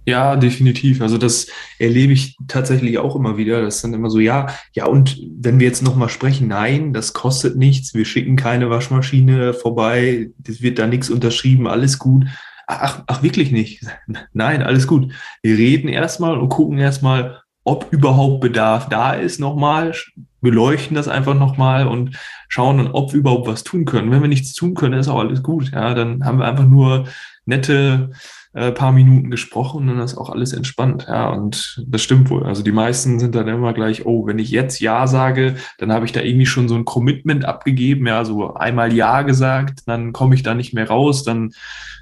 Ja, 0.08 0.36
definitiv. 0.36 1.02
Also 1.02 1.18
das 1.18 1.48
erlebe 1.80 2.14
ich 2.14 2.38
tatsächlich 2.48 3.00
auch 3.00 3.16
immer 3.16 3.38
wieder. 3.38 3.62
Das 3.62 3.78
ist 3.78 3.84
dann 3.84 3.96
immer 3.96 4.12
so, 4.12 4.20
ja, 4.20 4.48
ja, 4.74 4.86
und 4.86 5.20
wenn 5.40 5.60
wir 5.60 5.66
jetzt 5.66 5.82
nochmal 5.82 6.10
sprechen, 6.10 6.48
nein, 6.48 6.94
das 6.94 7.14
kostet 7.14 7.58
nichts, 7.58 7.96
wir 7.96 8.06
schicken 8.06 8.36
keine 8.36 8.70
Waschmaschine 8.70 9.54
vorbei, 9.54 10.30
das 10.38 10.62
wird 10.62 10.78
da 10.78 10.86
nichts 10.86 11.10
unterschrieben, 11.10 11.68
alles 11.68 11.98
gut. 11.98 12.26
Ach, 12.68 13.04
ach, 13.08 13.24
wirklich 13.24 13.52
nicht. 13.52 13.86
Nein, 14.34 14.64
alles 14.64 14.88
gut. 14.88 15.14
Wir 15.42 15.58
reden 15.58 15.88
erstmal 15.88 16.38
und 16.38 16.50
gucken 16.50 16.78
erstmal, 16.78 17.42
ob 17.64 17.92
überhaupt 17.92 18.42
Bedarf 18.42 18.90
da 18.90 19.14
ist 19.14 19.40
nochmal, 19.40 19.94
beleuchten 20.42 20.96
das 20.96 21.08
einfach 21.08 21.34
nochmal 21.34 21.88
und 21.88 22.18
schauen 22.48 22.78
dann, 22.78 22.92
ob 22.92 23.12
wir 23.12 23.20
überhaupt 23.20 23.48
was 23.48 23.64
tun 23.64 23.86
können. 23.86 24.12
Wenn 24.12 24.22
wir 24.22 24.30
nichts 24.30 24.54
tun 24.54 24.76
können, 24.76 25.00
ist 25.00 25.08
auch 25.08 25.20
alles 25.20 25.42
gut. 25.42 25.72
Ja, 25.72 25.94
dann 25.94 26.24
haben 26.24 26.40
wir 26.40 26.46
einfach 26.46 26.66
nur 26.66 27.06
nette 27.46 28.12
äh, 28.56 28.72
paar 28.72 28.94
Minuten 28.94 29.30
gesprochen 29.30 29.82
und 29.82 29.98
dann 29.98 30.06
ist 30.06 30.18
auch 30.18 30.30
alles 30.30 30.54
entspannt. 30.54 31.06
Ja, 31.10 31.30
und 31.30 31.84
das 31.86 32.02
stimmt 32.02 32.30
wohl. 32.30 32.44
Also 32.44 32.64
die 32.64 32.72
meisten 32.72 33.20
sind 33.20 33.36
dann 33.36 33.50
immer 33.50 33.74
gleich, 33.74 34.06
oh, 34.06 34.26
wenn 34.26 34.40
ich 34.40 34.50
jetzt 34.50 34.80
Ja 34.80 35.08
sage, 35.08 35.56
dann 35.78 35.92
habe 35.92 36.06
ich 36.06 36.14
da 36.14 36.22
irgendwie 36.22 36.46
schon 36.46 36.70
so 36.70 36.76
ein 36.76 36.86
Commitment 36.86 37.44
abgegeben, 37.44 38.08
ja, 38.08 38.24
so 38.24 38.54
einmal 38.54 38.94
Ja 38.94 39.24
gesagt, 39.24 39.82
dann 39.88 40.14
komme 40.14 40.36
ich 40.36 40.44
da 40.44 40.56
nicht 40.56 40.74
mehr 40.74 40.88
raus, 40.88 41.24
dann 41.24 41.52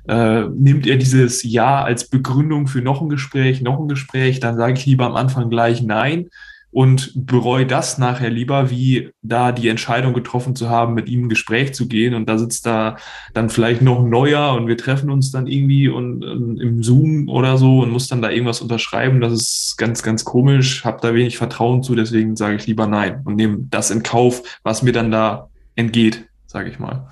äh, 0.07 0.41
nimmt 0.41 0.86
er 0.86 0.98
dieses 0.98 1.41
Ja 1.41 1.83
als 1.83 2.07
Begründung 2.07 2.67
für 2.67 2.81
noch 2.81 3.01
ein 3.01 3.10
Gespräch, 3.10 3.62
noch 3.62 3.79
ein 3.79 3.88
Gespräch, 3.88 4.39
dann 4.39 4.55
sage 4.55 4.74
ich 4.74 4.86
lieber 4.86 5.07
am 5.07 5.15
Anfang 5.15 5.50
gleich 5.50 5.81
Nein 5.81 6.29
und 6.74 7.12
bereue 7.15 7.68
das 7.68 8.00
nachher 8.00 8.32
lieber, 8.32 8.72
wie 8.72 9.12
da 9.22 9.51
die 9.51 9.70
Entscheidung 9.70 10.13
getroffen 10.13 10.56
zu 10.56 10.70
haben, 10.70 10.96
mit 10.96 11.08
ihm 11.08 11.25
ein 11.25 11.30
Gespräch 11.30 11.75
zu 11.75 11.88
gehen. 11.88 12.15
Und 12.15 12.27
da 12.27 12.39
sitzt 12.39 12.65
da 12.65 12.98
dann 13.36 13.51
vielleicht 13.51 13.84
noch 13.84 14.00
ein 14.00 14.10
neuer 14.10 14.53
und 14.56 14.68
wir 14.68 14.75
treffen 14.75 15.12
uns 15.12 15.32
dann 15.32 15.46
irgendwie 15.46 15.88
und, 15.88 16.25
und 16.25 16.60
im 16.60 16.82
Zoom 16.82 17.30
oder 17.30 17.58
so 17.60 17.82
und 17.82 17.92
muss 17.92 18.08
dann 18.08 18.24
da 18.24 18.32
irgendwas 18.32 18.60
unterschreiben. 18.60 19.22
Das 19.22 19.32
ist 19.32 19.75
ganz, 19.77 20.01
ganz 20.01 20.25
komisch, 20.25 20.84
habe 20.84 20.98
da 21.00 21.13
wenig 21.13 21.38
Vertrauen 21.38 21.84
zu, 21.84 21.94
deswegen 21.94 22.36
sage 22.36 22.56
ich 22.56 22.65
lieber 22.65 22.88
nein 22.88 23.22
und 23.24 23.36
nehme 23.36 23.68
das 23.70 23.92
in 23.92 24.01
Kauf, 24.01 24.42
was 24.63 24.82
mir 24.82 24.94
dann 24.94 25.12
da 25.12 25.50
entgeht, 25.75 26.25
sage 26.48 26.72
ich 26.72 26.80
mal. 26.80 27.08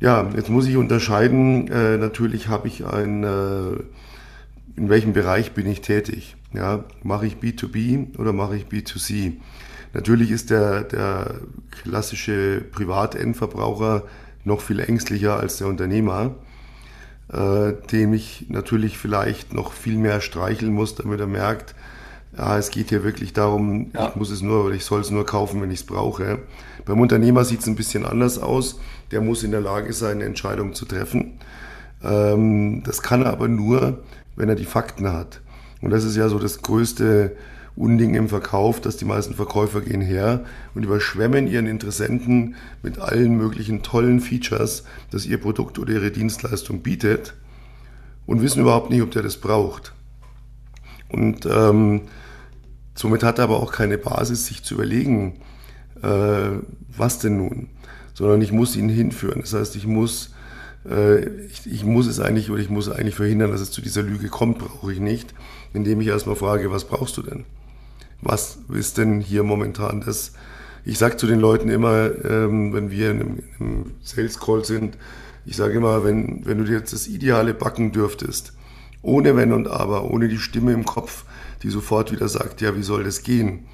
Ja, 0.00 0.30
jetzt 0.34 0.48
muss 0.48 0.66
ich 0.66 0.76
unterscheiden. 0.76 1.68
Äh, 1.68 1.98
natürlich 1.98 2.48
habe 2.48 2.68
ich 2.68 2.86
ein, 2.86 3.22
äh, 3.22 3.72
in 4.76 4.88
welchem 4.88 5.12
Bereich 5.12 5.52
bin 5.52 5.66
ich 5.66 5.82
tätig. 5.82 6.36
Ja, 6.54 6.84
mache 7.02 7.26
ich 7.26 7.36
B2B 7.36 8.18
oder 8.18 8.32
mache 8.32 8.56
ich 8.56 8.66
B2C? 8.66 9.34
Natürlich 9.92 10.30
ist 10.30 10.50
der, 10.50 10.84
der 10.84 11.34
klassische 11.70 12.62
Privatendverbraucher 12.72 14.04
noch 14.44 14.60
viel 14.60 14.80
ängstlicher 14.80 15.38
als 15.38 15.58
der 15.58 15.66
Unternehmer, 15.66 16.34
äh, 17.32 17.72
dem 17.90 18.12
ich 18.12 18.46
natürlich 18.48 18.98
vielleicht 18.98 19.52
noch 19.52 19.72
viel 19.72 19.96
mehr 19.96 20.20
streicheln 20.20 20.72
muss, 20.72 20.94
damit 20.94 21.20
er 21.20 21.26
merkt, 21.26 21.74
ja, 22.36 22.58
es 22.58 22.70
geht 22.70 22.88
hier 22.88 23.04
wirklich 23.04 23.32
darum, 23.32 23.90
ja. 23.94 24.08
ich 24.08 24.16
muss 24.16 24.30
es 24.30 24.42
nur 24.42 24.64
oder 24.64 24.74
ich 24.74 24.84
soll 24.84 25.00
es 25.00 25.10
nur 25.10 25.24
kaufen, 25.24 25.62
wenn 25.62 25.70
ich 25.70 25.80
es 25.80 25.86
brauche. 25.86 26.40
Beim 26.84 27.00
Unternehmer 27.00 27.44
sieht 27.44 27.60
es 27.60 27.66
ein 27.66 27.76
bisschen 27.76 28.04
anders 28.04 28.38
aus. 28.38 28.80
Der 29.12 29.20
muss 29.20 29.44
in 29.44 29.52
der 29.52 29.60
Lage 29.60 29.92
sein, 29.92 30.16
eine 30.16 30.24
Entscheidung 30.24 30.74
zu 30.74 30.84
treffen. 30.84 31.38
Ähm, 32.02 32.82
das 32.84 33.02
kann 33.02 33.22
er 33.22 33.30
aber 33.30 33.46
nur, 33.46 34.02
wenn 34.34 34.48
er 34.48 34.56
die 34.56 34.64
Fakten 34.64 35.12
hat. 35.12 35.40
Und 35.84 35.90
das 35.90 36.02
ist 36.04 36.16
ja 36.16 36.30
so 36.30 36.38
das 36.38 36.62
größte 36.62 37.36
Unding 37.76 38.14
im 38.14 38.30
Verkauf, 38.30 38.80
dass 38.80 38.96
die 38.96 39.04
meisten 39.04 39.34
Verkäufer 39.34 39.82
gehen 39.82 40.00
her 40.00 40.46
und 40.74 40.82
überschwemmen 40.82 41.46
ihren 41.46 41.66
Interessenten 41.66 42.54
mit 42.82 42.98
allen 42.98 43.36
möglichen 43.36 43.82
tollen 43.82 44.20
Features, 44.20 44.84
dass 45.10 45.26
ihr 45.26 45.36
Produkt 45.36 45.78
oder 45.78 45.92
ihre 45.92 46.10
Dienstleistung 46.10 46.80
bietet 46.80 47.34
und 48.24 48.40
wissen 48.40 48.62
überhaupt 48.62 48.88
nicht, 48.88 49.02
ob 49.02 49.10
der 49.10 49.22
das 49.22 49.36
braucht. 49.36 49.92
Und 51.10 51.44
ähm, 51.44 52.00
somit 52.94 53.22
hat 53.22 53.36
er 53.36 53.44
aber 53.44 53.58
auch 53.58 53.70
keine 53.70 53.98
Basis, 53.98 54.46
sich 54.46 54.62
zu 54.62 54.76
überlegen, 54.76 55.34
äh, 56.02 56.62
was 56.96 57.18
denn 57.18 57.36
nun, 57.36 57.68
sondern 58.14 58.40
ich 58.40 58.52
muss 58.52 58.74
ihn 58.74 58.88
hinführen. 58.88 59.42
Das 59.42 59.52
heißt, 59.52 59.76
ich 59.76 59.86
muss 59.86 60.30
äh, 60.88 61.28
ich, 61.46 61.66
ich, 61.66 61.84
muss 61.84 62.06
es 62.06 62.20
eigentlich 62.20 62.50
oder 62.50 62.60
ich 62.60 62.70
muss 62.70 62.88
eigentlich 62.88 63.14
verhindern, 63.14 63.50
dass 63.50 63.60
es 63.60 63.70
zu 63.70 63.80
dieser 63.80 64.02
Lüge 64.02 64.28
kommt, 64.28 64.58
brauche 64.58 64.92
ich 64.92 65.00
nicht, 65.00 65.34
indem 65.74 66.00
ich 66.00 66.06
erstmal 66.06 66.36
frage, 66.36 66.70
was 66.70 66.84
brauchst 66.84 67.18
du 67.18 67.22
denn? 67.22 67.44
Was 68.22 68.58
ist 68.72 68.96
denn 68.96 69.20
hier 69.20 69.42
momentan 69.42 70.00
das? 70.00 70.32
Ich 70.86 70.98
sage 70.98 71.16
zu 71.16 71.26
den 71.26 71.40
Leuten 71.40 71.68
immer, 71.68 72.10
ähm, 72.24 72.72
wenn 72.72 72.90
wir 72.90 73.10
in 73.10 73.20
einem, 73.20 73.38
in 73.58 73.66
einem 73.66 73.90
Sales 74.02 74.38
Call 74.38 74.64
sind, 74.64 74.96
ich 75.44 75.56
sage 75.56 75.74
immer, 75.74 76.04
wenn, 76.04 76.46
wenn 76.46 76.58
du 76.58 76.64
dir 76.64 76.78
jetzt 76.78 76.92
das 76.94 77.06
Ideale 77.06 77.52
backen 77.52 77.92
dürftest, 77.92 78.54
ohne 79.02 79.36
Wenn 79.36 79.52
und 79.52 79.68
Aber, 79.68 80.10
ohne 80.10 80.28
die 80.28 80.38
Stimme 80.38 80.72
im 80.72 80.86
Kopf, 80.86 81.24
die 81.62 81.68
sofort 81.68 82.12
wieder 82.12 82.28
sagt, 82.28 82.62
ja, 82.62 82.74
wie 82.76 82.82
soll 82.82 83.04
das 83.04 83.22
gehen? 83.22 83.66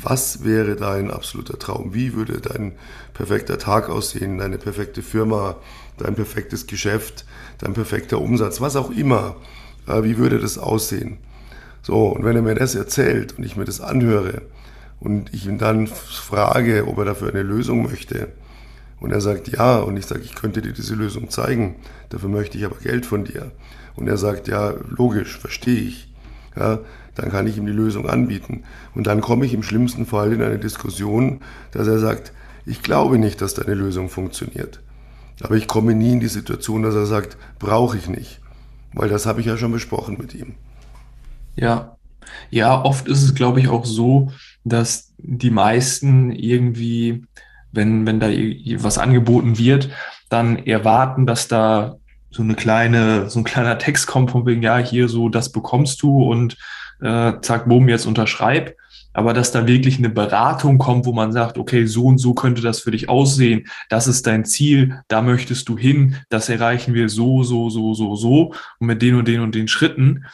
Was 0.00 0.44
wäre 0.44 0.76
dein 0.76 1.10
absoluter 1.10 1.58
Traum? 1.58 1.94
Wie 1.94 2.14
würde 2.14 2.40
dein 2.40 2.72
perfekter 3.14 3.58
Tag 3.58 3.88
aussehen, 3.88 4.38
deine 4.38 4.58
perfekte 4.58 5.02
Firma, 5.02 5.56
dein 5.96 6.14
perfektes 6.14 6.66
Geschäft, 6.66 7.24
dein 7.58 7.72
perfekter 7.72 8.20
Umsatz, 8.20 8.60
was 8.60 8.76
auch 8.76 8.90
immer? 8.90 9.36
Wie 9.86 10.18
würde 10.18 10.38
das 10.38 10.58
aussehen? 10.58 11.18
So, 11.82 12.08
und 12.08 12.24
wenn 12.24 12.36
er 12.36 12.42
mir 12.42 12.54
das 12.54 12.74
erzählt 12.74 13.38
und 13.38 13.44
ich 13.44 13.56
mir 13.56 13.64
das 13.64 13.80
anhöre 13.80 14.42
und 15.00 15.32
ich 15.32 15.46
ihn 15.46 15.58
dann 15.58 15.86
frage, 15.86 16.86
ob 16.86 16.98
er 16.98 17.04
dafür 17.04 17.30
eine 17.30 17.42
Lösung 17.42 17.82
möchte, 17.84 18.28
und 19.00 19.12
er 19.12 19.20
sagt 19.20 19.48
ja, 19.48 19.78
und 19.78 19.96
ich 19.96 20.06
sage, 20.06 20.22
ich 20.22 20.34
könnte 20.34 20.60
dir 20.60 20.72
diese 20.72 20.94
Lösung 20.94 21.30
zeigen, 21.30 21.76
dafür 22.08 22.28
möchte 22.28 22.58
ich 22.58 22.64
aber 22.64 22.76
Geld 22.76 23.06
von 23.06 23.24
dir. 23.24 23.52
Und 23.94 24.08
er 24.08 24.16
sagt, 24.16 24.48
ja, 24.48 24.74
logisch, 24.88 25.38
verstehe 25.38 25.80
ich. 25.80 26.12
Ja, 26.56 26.80
dann 27.14 27.30
kann 27.30 27.46
ich 27.46 27.56
ihm 27.56 27.66
die 27.66 27.72
Lösung 27.72 28.08
anbieten. 28.08 28.64
Und 28.94 29.06
dann 29.06 29.20
komme 29.20 29.46
ich 29.46 29.54
im 29.54 29.62
schlimmsten 29.62 30.06
Fall 30.06 30.32
in 30.32 30.42
eine 30.42 30.58
Diskussion, 30.58 31.40
dass 31.70 31.86
er 31.86 31.98
sagt, 31.98 32.32
ich 32.66 32.82
glaube 32.82 33.18
nicht, 33.18 33.40
dass 33.40 33.54
deine 33.54 33.74
Lösung 33.74 34.08
funktioniert. 34.08 34.80
Aber 35.40 35.54
ich 35.54 35.68
komme 35.68 35.94
nie 35.94 36.12
in 36.12 36.20
die 36.20 36.28
Situation, 36.28 36.82
dass 36.82 36.94
er 36.94 37.06
sagt, 37.06 37.36
brauche 37.58 37.96
ich 37.96 38.08
nicht. 38.08 38.40
Weil 38.92 39.08
das 39.08 39.26
habe 39.26 39.40
ich 39.40 39.46
ja 39.46 39.56
schon 39.56 39.72
besprochen 39.72 40.16
mit 40.18 40.34
ihm. 40.34 40.54
Ja, 41.60 41.96
ja, 42.50 42.82
oft 42.84 43.08
ist 43.08 43.22
es, 43.22 43.34
glaube 43.34 43.60
ich, 43.60 43.68
auch 43.68 43.84
so, 43.84 44.30
dass 44.64 45.12
die 45.18 45.50
meisten 45.50 46.30
irgendwie, 46.30 47.24
wenn, 47.72 48.06
wenn 48.06 48.20
da 48.20 48.28
was 48.82 48.98
angeboten 48.98 49.58
wird, 49.58 49.90
dann 50.28 50.58
erwarten, 50.58 51.26
dass 51.26 51.48
da 51.48 51.96
so 52.30 52.42
eine 52.42 52.54
kleine, 52.54 53.28
so 53.28 53.40
ein 53.40 53.44
kleiner 53.44 53.78
Text 53.78 54.06
kommt 54.06 54.30
von 54.30 54.46
wegen, 54.46 54.62
ja, 54.62 54.78
hier 54.78 55.08
so, 55.08 55.28
das 55.28 55.50
bekommst 55.50 56.00
du 56.02 56.30
und 56.30 56.56
äh, 57.00 57.32
zack, 57.40 57.68
boom, 57.68 57.88
jetzt 57.88 58.06
unterschreib. 58.06 58.76
Aber 59.14 59.32
dass 59.32 59.50
da 59.50 59.66
wirklich 59.66 59.98
eine 59.98 60.10
Beratung 60.10 60.78
kommt, 60.78 61.06
wo 61.06 61.12
man 61.12 61.32
sagt, 61.32 61.58
okay, 61.58 61.86
so 61.86 62.04
und 62.04 62.18
so 62.18 62.34
könnte 62.34 62.62
das 62.62 62.80
für 62.80 62.92
dich 62.92 63.08
aussehen, 63.08 63.66
das 63.88 64.06
ist 64.06 64.28
dein 64.28 64.44
Ziel, 64.44 65.00
da 65.08 65.22
möchtest 65.22 65.68
du 65.68 65.76
hin, 65.76 66.16
das 66.28 66.48
erreichen 66.48 66.94
wir 66.94 67.08
so, 67.08 67.42
so, 67.42 67.68
so, 67.68 67.94
so, 67.94 68.14
so 68.14 68.54
und 68.78 68.86
mit 68.86 69.02
den 69.02 69.16
und 69.16 69.26
den 69.26 69.40
und 69.40 69.56
den 69.56 69.66
Schritten. 69.66 70.24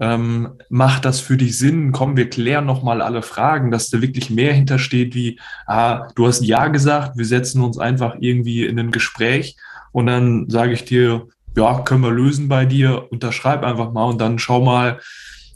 Ähm, 0.00 0.54
macht 0.70 1.04
das 1.04 1.20
für 1.20 1.36
dich 1.36 1.58
Sinn? 1.58 1.92
Komm, 1.92 2.16
wir 2.16 2.30
klären 2.30 2.64
nochmal 2.64 3.02
alle 3.02 3.22
Fragen, 3.22 3.70
dass 3.70 3.90
da 3.90 4.00
wirklich 4.00 4.30
mehr 4.30 4.54
hintersteht 4.54 5.14
wie, 5.14 5.38
ah, 5.66 6.08
du 6.14 6.26
hast 6.26 6.44
Ja 6.44 6.68
gesagt, 6.68 7.18
wir 7.18 7.26
setzen 7.26 7.62
uns 7.62 7.78
einfach 7.78 8.16
irgendwie 8.18 8.64
in 8.64 8.78
ein 8.78 8.92
Gespräch 8.92 9.56
und 9.92 10.06
dann 10.06 10.48
sage 10.48 10.72
ich 10.72 10.84
dir, 10.84 11.28
ja, 11.56 11.80
können 11.80 12.02
wir 12.02 12.12
lösen 12.12 12.48
bei 12.48 12.64
dir, 12.64 13.12
unterschreib 13.12 13.62
einfach 13.62 13.92
mal 13.92 14.04
und 14.04 14.20
dann 14.20 14.38
schau 14.38 14.62
mal, 14.62 15.00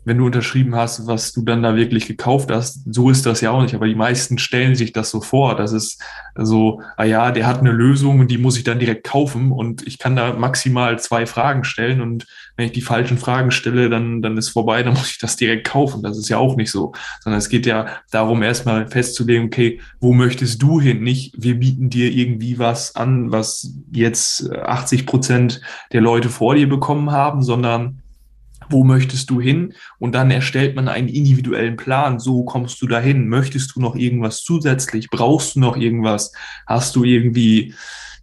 wenn 0.04 0.18
du 0.18 0.26
unterschrieben 0.26 0.74
hast, 0.74 1.06
was 1.06 1.32
du 1.32 1.42
dann 1.42 1.62
da 1.62 1.76
wirklich 1.76 2.06
gekauft 2.06 2.50
hast. 2.50 2.82
So 2.92 3.10
ist 3.10 3.26
das 3.26 3.40
ja 3.40 3.50
auch 3.50 3.62
nicht. 3.62 3.74
Aber 3.74 3.86
die 3.86 3.94
meisten 3.94 4.38
stellen 4.38 4.74
sich 4.74 4.92
das 4.92 5.10
so 5.10 5.20
vor. 5.20 5.56
Das 5.56 5.72
ist 5.72 6.02
so, 6.34 6.82
ah 6.96 7.04
ja, 7.04 7.30
der 7.30 7.46
hat 7.46 7.60
eine 7.60 7.72
Lösung 7.72 8.20
und 8.20 8.30
die 8.30 8.38
muss 8.38 8.56
ich 8.58 8.64
dann 8.64 8.78
direkt 8.78 9.04
kaufen 9.04 9.52
und 9.52 9.86
ich 9.86 9.98
kann 9.98 10.16
da 10.16 10.32
maximal 10.34 10.98
zwei 10.98 11.26
Fragen 11.26 11.64
stellen 11.64 12.00
und 12.00 12.26
wenn 12.56 12.66
ich 12.66 12.72
die 12.72 12.82
falschen 12.82 13.18
Fragen 13.18 13.50
stelle, 13.50 13.88
dann, 13.88 14.22
dann 14.22 14.36
ist 14.36 14.50
vorbei, 14.50 14.82
dann 14.82 14.94
muss 14.94 15.10
ich 15.10 15.18
das 15.18 15.36
direkt 15.36 15.66
kaufen. 15.66 16.02
Das 16.02 16.18
ist 16.18 16.28
ja 16.28 16.38
auch 16.38 16.56
nicht 16.56 16.70
so. 16.70 16.92
Sondern 17.20 17.38
es 17.38 17.48
geht 17.48 17.66
ja 17.66 17.86
darum, 18.10 18.42
erstmal 18.42 18.88
festzulegen, 18.88 19.46
okay, 19.46 19.80
wo 20.00 20.12
möchtest 20.12 20.62
du 20.62 20.80
hin? 20.80 21.02
Nicht, 21.02 21.34
wir 21.36 21.58
bieten 21.58 21.90
dir 21.90 22.10
irgendwie 22.10 22.58
was 22.58 22.96
an, 22.96 23.32
was 23.32 23.72
jetzt 23.92 24.50
80 24.50 25.06
Prozent 25.06 25.60
der 25.92 26.00
Leute 26.00 26.28
vor 26.28 26.54
dir 26.54 26.68
bekommen 26.68 27.10
haben, 27.10 27.42
sondern 27.42 28.02
wo 28.70 28.84
möchtest 28.84 29.30
du 29.30 29.40
hin? 29.40 29.74
Und 29.98 30.14
dann 30.14 30.30
erstellt 30.30 30.76
man 30.76 30.88
einen 30.88 31.08
individuellen 31.08 31.76
Plan. 31.76 32.18
So 32.18 32.44
kommst 32.44 32.80
du 32.82 32.86
dahin. 32.86 33.28
Möchtest 33.28 33.76
du 33.76 33.80
noch 33.80 33.96
irgendwas 33.96 34.42
zusätzlich? 34.42 35.10
Brauchst 35.10 35.56
du 35.56 35.60
noch 35.60 35.76
irgendwas? 35.76 36.32
Hast 36.66 36.96
du 36.96 37.04
irgendwie 37.04 37.74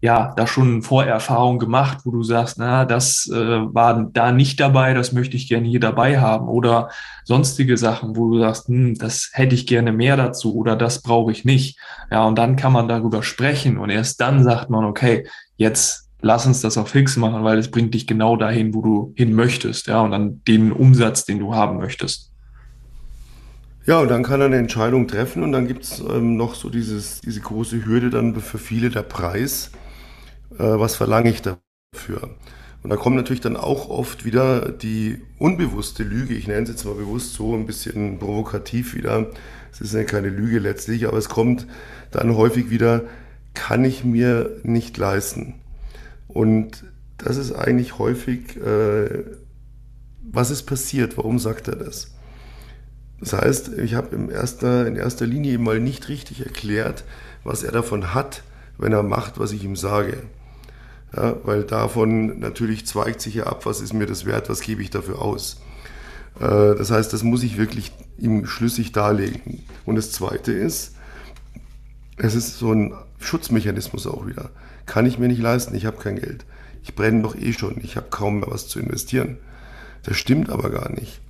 ja 0.02 0.34
da 0.36 0.48
schon 0.48 0.82
Vorerfahrung 0.82 1.60
gemacht, 1.60 2.00
wo 2.04 2.12
du 2.12 2.24
sagst, 2.24 2.58
na, 2.58 2.86
das 2.86 3.30
äh, 3.32 3.36
war 3.38 4.10
da 4.12 4.32
nicht 4.32 4.60
dabei, 4.60 4.94
das 4.94 5.12
möchte 5.12 5.38
ich 5.38 5.48
gerne 5.48 5.68
hier 5.68 5.80
dabei 5.80 6.20
haben 6.20 6.48
oder 6.48 6.90
sonstige 7.24 7.78
Sachen, 7.78 8.16
wo 8.18 8.30
du 8.32 8.40
sagst, 8.40 8.68
hm, 8.68 8.96
das 8.96 9.30
hätte 9.34 9.54
ich 9.54 9.68
gerne 9.68 9.92
mehr 9.92 10.18
dazu 10.18 10.56
oder 10.56 10.76
das 10.76 11.04
brauche 11.04 11.32
ich 11.32 11.46
nicht. 11.46 11.78
Ja, 12.10 12.26
und 12.26 12.36
dann 12.38 12.56
kann 12.56 12.74
man 12.74 12.88
darüber 12.88 13.22
sprechen 13.22 13.78
und 13.78 13.92
erst 13.92 14.20
dann 14.20 14.44
sagt 14.44 14.72
man, 14.72 14.86
okay, 14.86 15.28
jetzt 15.56 16.10
lass 16.22 16.46
uns 16.46 16.62
das 16.62 16.78
auf 16.78 16.90
fix 16.90 17.18
machen, 17.18 17.44
weil 17.44 17.58
es 17.58 17.72
bringt 17.72 17.94
dich 17.94 18.08
genau 18.08 18.38
dahin, 18.38 18.74
wo 18.74 18.82
du 18.82 19.14
hin 19.16 19.34
möchtest, 19.34 19.88
ja, 19.88 20.02
und 20.02 20.12
dann 20.12 20.44
den 20.46 20.72
Umsatz, 20.72 21.26
den 21.26 21.40
du 21.40 21.56
haben 21.56 21.78
möchtest. 21.78 22.32
Ja, 23.86 24.00
und 24.00 24.10
dann 24.10 24.24
kann 24.24 24.40
er 24.42 24.46
eine 24.46 24.58
Entscheidung 24.58 25.08
treffen 25.08 25.42
und 25.42 25.52
dann 25.52 25.68
gibt 25.68 25.84
es 25.84 26.00
ähm, 26.00 26.38
noch 26.38 26.54
so 26.54 26.70
dieses, 26.70 27.20
diese 27.22 27.42
große 27.42 27.84
Hürde 27.84 28.12
dann 28.12 28.36
für 28.40 28.60
viele 28.60 28.92
der 28.92 29.02
Preis. 29.02 29.72
Äh, 30.54 30.60
was 30.60 30.96
verlange 30.96 31.32
ich 31.32 31.42
dafür? 31.42 32.30
Und 32.84 32.90
da 32.90 32.96
kommt 32.96 33.16
natürlich 33.16 33.42
dann 33.42 33.58
auch 33.58 33.90
oft 33.90 34.24
wieder 34.24 34.72
die 34.72 35.22
unbewusste 35.40 36.04
Lüge, 36.04 36.36
ich 36.36 36.48
nenne 36.48 36.64
es 36.64 36.70
jetzt 36.70 36.86
mal 36.86 36.96
bewusst 36.96 37.34
so 37.34 37.56
ein 37.56 37.66
bisschen 37.66 38.20
provokativ 38.20 38.96
wieder. 38.96 39.28
Es 39.72 39.82
ist 39.82 39.94
ja 39.94 40.04
keine 40.04 40.30
Lüge 40.30 40.60
letztlich, 40.60 41.08
aber 41.08 41.18
es 41.18 41.30
kommt 41.30 41.68
dann 42.12 42.36
häufig 42.36 42.70
wieder, 42.70 43.04
kann 43.54 43.84
ich 43.84 44.04
mir 44.04 44.60
nicht 44.64 44.98
leisten. 44.98 45.61
Und 46.34 46.86
das 47.18 47.38
ist 47.38 47.52
eigentlich 47.52 47.98
häufig, 48.00 48.58
äh, 48.58 49.24
was 50.24 50.52
ist 50.52 50.64
passiert? 50.64 51.18
Warum 51.18 51.40
sagt 51.40 51.68
er 51.68 51.76
das? 51.76 52.12
Das 53.20 53.34
heißt, 53.34 53.78
ich 53.78 53.94
habe 53.94 54.16
in 54.16 54.30
erster, 54.30 54.88
in 54.88 54.96
erster 54.96 55.28
Linie 55.28 55.60
mal 55.60 55.80
nicht 55.80 56.10
richtig 56.10 56.44
erklärt, 56.46 57.04
was 57.44 57.64
er 57.64 57.72
davon 57.72 58.14
hat, 58.14 58.44
wenn 58.78 58.94
er 58.94 59.04
macht, 59.04 59.40
was 59.40 59.52
ich 59.52 59.64
ihm 59.64 59.76
sage. 59.76 60.18
Ja, 61.16 61.36
weil 61.44 61.64
davon 61.64 62.40
natürlich 62.40 62.88
zweigt 62.88 63.22
sich 63.22 63.36
ja 63.36 63.44
ab, 63.46 63.66
was 63.66 63.82
ist 63.82 63.94
mir 63.94 64.06
das 64.06 64.26
wert, 64.26 64.50
was 64.50 64.62
gebe 64.62 64.82
ich 64.82 64.90
dafür 64.90 65.22
aus. 65.22 65.62
Äh, 66.40 66.76
das 66.76 66.90
heißt, 66.90 67.12
das 67.14 67.24
muss 67.24 67.44
ich 67.44 67.58
wirklich 67.58 67.92
ihm 68.18 68.46
schlüssig 68.46 68.92
darlegen. 68.92 69.64
Und 69.86 69.96
das 69.96 70.12
Zweite 70.12 70.52
ist, 70.52 70.96
es 72.18 72.34
ist 72.34 72.58
so 72.58 72.72
ein 72.72 72.94
Schutzmechanismus 73.24 74.08
auch 74.08 74.28
wieder. 74.28 74.52
Kann 74.86 75.06
ich 75.06 75.20
mir 75.20 75.28
nicht 75.28 75.42
leisten, 75.42 75.76
ich 75.76 75.86
habe 75.86 75.98
kein 75.98 76.18
Geld. 76.18 76.46
Ich 76.84 76.96
brenne 76.96 77.22
doch 77.22 77.36
eh 77.36 77.54
schon, 77.54 77.80
ich 77.84 77.96
habe 77.96 78.08
kaum 78.10 78.40
mehr 78.40 78.50
was 78.52 78.68
zu 78.68 78.80
investieren. 78.80 79.38
Das 80.04 80.18
stimmt 80.18 80.50
aber 80.50 80.70
gar 80.70 80.92
nicht. 80.92 81.22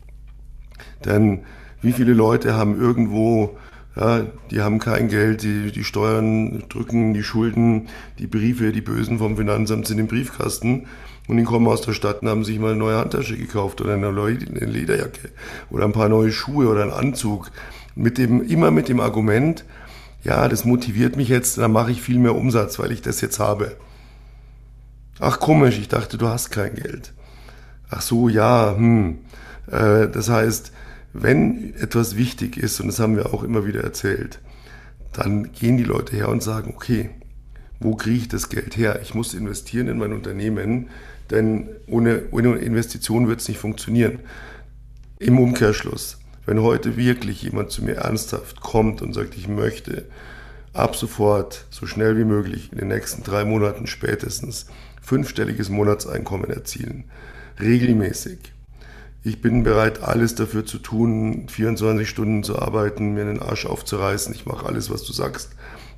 Denn 1.05 1.41
wie 1.81 1.91
viele 1.91 2.13
Leute 2.13 2.53
haben 2.53 2.79
irgendwo 2.79 3.57
ja, 3.95 4.25
die 4.51 4.61
haben 4.61 4.79
kein 4.79 5.09
Geld, 5.09 5.43
die, 5.43 5.71
die 5.71 5.83
Steuern 5.83 6.63
drücken, 6.69 7.13
die 7.13 7.23
Schulden, 7.23 7.89
die 8.19 8.27
Briefe, 8.27 8.71
die 8.71 8.81
Bösen 8.81 9.17
vom 9.17 9.35
Finanzamt 9.35 9.85
sind 9.85 9.99
im 9.99 10.07
Briefkasten 10.07 10.87
und 11.27 11.37
die 11.37 11.43
kommen 11.43 11.67
aus 11.67 11.81
der 11.81 11.93
Stadt 11.93 12.21
und 12.21 12.29
haben 12.29 12.45
sich 12.45 12.57
mal 12.57 12.71
eine 12.71 12.79
neue 12.79 12.97
Handtasche 12.97 13.37
gekauft 13.37 13.81
oder 13.81 13.95
eine, 13.95 14.11
neue, 14.13 14.35
Lederjacke 14.35 15.29
oder 15.69 15.83
ein 15.83 15.91
paar 15.91 16.07
neue 16.07 16.31
Schuhe 16.31 16.69
oder 16.69 16.83
einen 16.83 16.91
Anzug. 16.91 17.51
Mit 17.93 18.17
dem, 18.17 18.41
immer 18.41 18.71
mit 18.71 18.87
dem 18.87 19.01
Argument, 19.01 19.65
ja, 20.23 20.47
das 20.47 20.65
motiviert 20.65 21.15
mich 21.15 21.29
jetzt, 21.29 21.57
dann 21.57 21.71
mache 21.71 21.91
ich 21.91 22.01
viel 22.01 22.19
mehr 22.19 22.35
Umsatz, 22.35 22.77
weil 22.79 22.91
ich 22.91 23.01
das 23.01 23.21
jetzt 23.21 23.39
habe. 23.39 23.75
Ach 25.19 25.39
komisch, 25.39 25.77
ich 25.77 25.87
dachte, 25.87 26.17
du 26.17 26.27
hast 26.27 26.51
kein 26.51 26.75
Geld. 26.75 27.13
Ach 27.89 28.01
so, 28.01 28.29
ja, 28.29 28.75
hm. 28.75 29.19
Äh, 29.67 30.07
das 30.07 30.29
heißt, 30.29 30.71
wenn 31.13 31.73
etwas 31.75 32.15
wichtig 32.15 32.57
ist, 32.57 32.79
und 32.79 32.87
das 32.87 32.99
haben 32.99 33.15
wir 33.15 33.33
auch 33.33 33.43
immer 33.43 33.65
wieder 33.65 33.81
erzählt, 33.81 34.39
dann 35.13 35.51
gehen 35.51 35.77
die 35.77 35.83
Leute 35.83 36.15
her 36.15 36.29
und 36.29 36.41
sagen, 36.41 36.73
okay, 36.75 37.09
wo 37.79 37.95
kriege 37.95 38.17
ich 38.17 38.27
das 38.27 38.49
Geld 38.49 38.77
her? 38.77 38.99
Ich 39.01 39.13
muss 39.13 39.33
investieren 39.33 39.87
in 39.87 39.97
mein 39.97 40.13
Unternehmen, 40.13 40.89
denn 41.31 41.69
ohne, 41.87 42.23
ohne 42.31 42.55
Investition 42.57 43.27
wird 43.27 43.41
es 43.41 43.47
nicht 43.47 43.59
funktionieren. 43.59 44.19
Im 45.19 45.39
Umkehrschluss, 45.39 46.19
wenn 46.45 46.61
heute 46.61 46.97
wirklich 46.97 47.43
jemand 47.43 47.71
zu 47.71 47.83
mir 47.83 47.97
ernsthaft 47.97 48.61
kommt 48.61 49.01
und 49.01 49.13
sagt, 49.13 49.35
ich 49.37 49.47
möchte 49.47 50.05
ab 50.73 50.95
sofort, 50.95 51.65
so 51.69 51.85
schnell 51.85 52.17
wie 52.17 52.23
möglich, 52.23 52.71
in 52.71 52.77
den 52.77 52.87
nächsten 52.87 53.23
drei 53.23 53.45
Monaten 53.45 53.87
spätestens, 53.87 54.67
fünfstelliges 55.01 55.69
Monatseinkommen 55.69 56.49
erzielen, 56.49 57.05
regelmäßig, 57.59 58.53
ich 59.23 59.39
bin 59.39 59.61
bereit, 59.61 60.01
alles 60.01 60.33
dafür 60.33 60.65
zu 60.65 60.79
tun, 60.79 61.45
24 61.47 62.09
Stunden 62.09 62.43
zu 62.43 62.57
arbeiten, 62.57 63.13
mir 63.13 63.25
den 63.25 63.39
Arsch 63.39 63.67
aufzureißen. 63.67 64.33
Ich 64.33 64.47
mache 64.47 64.65
alles, 64.65 64.89
was 64.89 65.03
du 65.03 65.13
sagst. 65.13 65.51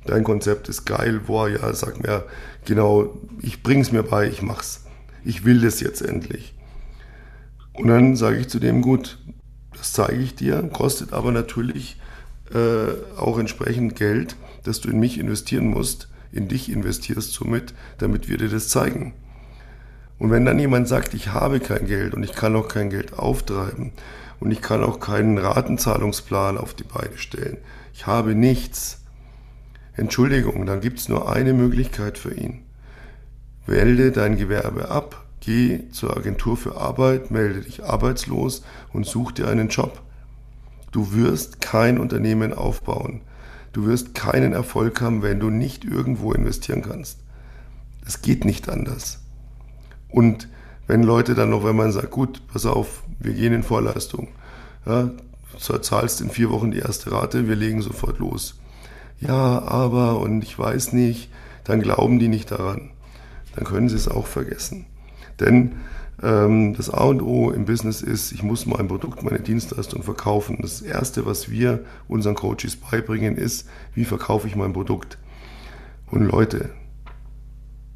Dein 0.04 0.24
Konzept 0.24 0.68
ist 0.68 0.84
geil. 0.84 1.22
Boah, 1.26 1.48
ja, 1.48 1.72
sag 1.72 2.02
mir 2.02 2.24
genau, 2.66 3.18
ich 3.40 3.62
bring's 3.62 3.92
mir 3.92 4.02
bei, 4.02 4.28
ich 4.28 4.42
mach's. 4.42 4.84
Ich 5.24 5.46
will 5.46 5.62
das 5.62 5.80
jetzt 5.80 6.02
endlich. 6.02 6.54
Und 7.72 7.88
dann 7.88 8.14
sage 8.14 8.36
ich 8.36 8.48
zu 8.48 8.58
dem, 8.58 8.82
gut, 8.82 9.18
das 9.84 9.92
zeige 9.92 10.22
ich 10.22 10.34
dir, 10.34 10.62
kostet 10.72 11.12
aber 11.12 11.30
natürlich 11.30 12.00
äh, 12.54 13.18
auch 13.18 13.38
entsprechend 13.38 13.96
Geld, 13.96 14.34
dass 14.62 14.80
du 14.80 14.88
in 14.88 14.98
mich 14.98 15.18
investieren 15.18 15.66
musst, 15.66 16.08
in 16.32 16.48
dich 16.48 16.72
investierst 16.72 17.34
somit, 17.34 17.74
damit 17.98 18.26
wir 18.26 18.38
dir 18.38 18.48
das 18.48 18.70
zeigen. 18.70 19.12
Und 20.18 20.30
wenn 20.30 20.46
dann 20.46 20.58
jemand 20.58 20.88
sagt, 20.88 21.12
ich 21.12 21.34
habe 21.34 21.60
kein 21.60 21.86
Geld 21.86 22.14
und 22.14 22.22
ich 22.22 22.32
kann 22.32 22.56
auch 22.56 22.66
kein 22.66 22.88
Geld 22.88 23.18
auftreiben 23.18 23.92
und 24.40 24.50
ich 24.52 24.62
kann 24.62 24.82
auch 24.82 25.00
keinen 25.00 25.36
Ratenzahlungsplan 25.36 26.56
auf 26.56 26.72
die 26.72 26.84
Beine 26.84 27.18
stellen, 27.18 27.58
ich 27.92 28.06
habe 28.06 28.34
nichts, 28.34 29.02
Entschuldigung, 29.98 30.64
dann 30.64 30.80
gibt 30.80 30.98
es 30.98 31.10
nur 31.10 31.30
eine 31.30 31.52
Möglichkeit 31.52 32.16
für 32.16 32.32
ihn. 32.32 32.62
Wähle 33.66 34.12
dein 34.12 34.38
Gewerbe 34.38 34.88
ab, 34.88 35.23
geh 35.44 35.90
zur 35.90 36.16
Agentur 36.16 36.56
für 36.56 36.76
Arbeit, 36.76 37.30
melde 37.30 37.60
dich 37.60 37.84
arbeitslos 37.84 38.62
und 38.92 39.06
such 39.06 39.32
dir 39.32 39.48
einen 39.48 39.68
Job. 39.68 40.02
Du 40.92 41.12
wirst 41.12 41.60
kein 41.60 41.98
Unternehmen 41.98 42.52
aufbauen. 42.52 43.22
Du 43.72 43.86
wirst 43.86 44.14
keinen 44.14 44.52
Erfolg 44.52 45.00
haben, 45.00 45.22
wenn 45.22 45.40
du 45.40 45.50
nicht 45.50 45.84
irgendwo 45.84 46.32
investieren 46.32 46.82
kannst. 46.82 47.18
Es 48.06 48.22
geht 48.22 48.44
nicht 48.44 48.68
anders. 48.68 49.20
Und 50.08 50.48
wenn 50.86 51.02
Leute 51.02 51.34
dann 51.34 51.50
noch, 51.50 51.64
wenn 51.64 51.74
man 51.74 51.90
sagt, 51.90 52.10
gut, 52.10 52.42
pass 52.46 52.66
auf, 52.66 53.02
wir 53.18 53.32
gehen 53.32 53.52
in 53.52 53.62
Vorleistung, 53.62 54.28
ja, 54.86 55.10
zahlst 55.58 56.20
in 56.20 56.30
vier 56.30 56.50
Wochen 56.50 56.70
die 56.70 56.78
erste 56.78 57.10
Rate, 57.10 57.48
wir 57.48 57.56
legen 57.56 57.82
sofort 57.82 58.18
los. 58.18 58.60
Ja, 59.20 59.62
aber 59.62 60.20
und 60.20 60.42
ich 60.42 60.58
weiß 60.58 60.92
nicht, 60.92 61.30
dann 61.64 61.80
glauben 61.80 62.18
die 62.18 62.28
nicht 62.28 62.50
daran. 62.50 62.90
Dann 63.56 63.64
können 63.64 63.88
sie 63.88 63.96
es 63.96 64.08
auch 64.08 64.26
vergessen. 64.26 64.86
Denn 65.40 65.72
ähm, 66.22 66.74
das 66.74 66.90
A 66.90 67.04
und 67.04 67.22
O 67.22 67.50
im 67.50 67.64
Business 67.64 68.02
ist, 68.02 68.32
ich 68.32 68.42
muss 68.42 68.66
mein 68.66 68.88
Produkt, 68.88 69.22
meine 69.22 69.40
Dienstleistung 69.40 70.02
verkaufen. 70.02 70.58
Das 70.60 70.80
Erste, 70.80 71.26
was 71.26 71.50
wir 71.50 71.84
unseren 72.08 72.34
Coaches 72.34 72.76
beibringen, 72.76 73.36
ist, 73.36 73.68
wie 73.94 74.04
verkaufe 74.04 74.46
ich 74.48 74.56
mein 74.56 74.72
Produkt. 74.72 75.18
Und 76.10 76.24
Leute, 76.24 76.70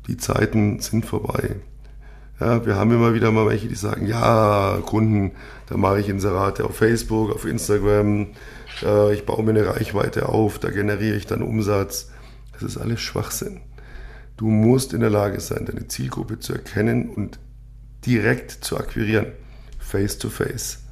die 0.06 0.16
Zeiten 0.16 0.80
sind 0.80 1.06
vorbei. 1.06 1.56
Ja, 2.40 2.64
wir 2.64 2.76
haben 2.76 2.92
immer 2.92 3.14
wieder 3.14 3.32
mal 3.32 3.46
welche, 3.46 3.68
die 3.68 3.74
sagen, 3.74 4.06
ja, 4.06 4.78
Kunden, 4.86 5.32
da 5.66 5.76
mache 5.76 6.00
ich 6.00 6.08
Inserate 6.08 6.64
auf 6.64 6.76
Facebook, 6.76 7.34
auf 7.34 7.44
Instagram, 7.44 8.28
äh, 8.82 9.12
ich 9.12 9.26
baue 9.26 9.42
mir 9.42 9.50
eine 9.50 9.66
Reichweite 9.66 10.28
auf, 10.28 10.58
da 10.58 10.70
generiere 10.70 11.16
ich 11.16 11.26
dann 11.26 11.42
Umsatz. 11.42 12.10
Das 12.52 12.62
ist 12.62 12.78
alles 12.78 13.00
Schwachsinn. 13.00 13.60
Du 14.38 14.46
musst 14.46 14.92
in 14.92 15.00
der 15.00 15.10
Lage 15.10 15.40
sein, 15.40 15.66
deine 15.66 15.88
Zielgruppe 15.88 16.38
zu 16.38 16.52
erkennen 16.52 17.10
und 17.10 17.40
direkt 18.06 18.52
zu 18.52 18.78
akquirieren, 18.78 19.26
face 19.80 20.16
to 20.16 20.30
face. 20.30 20.84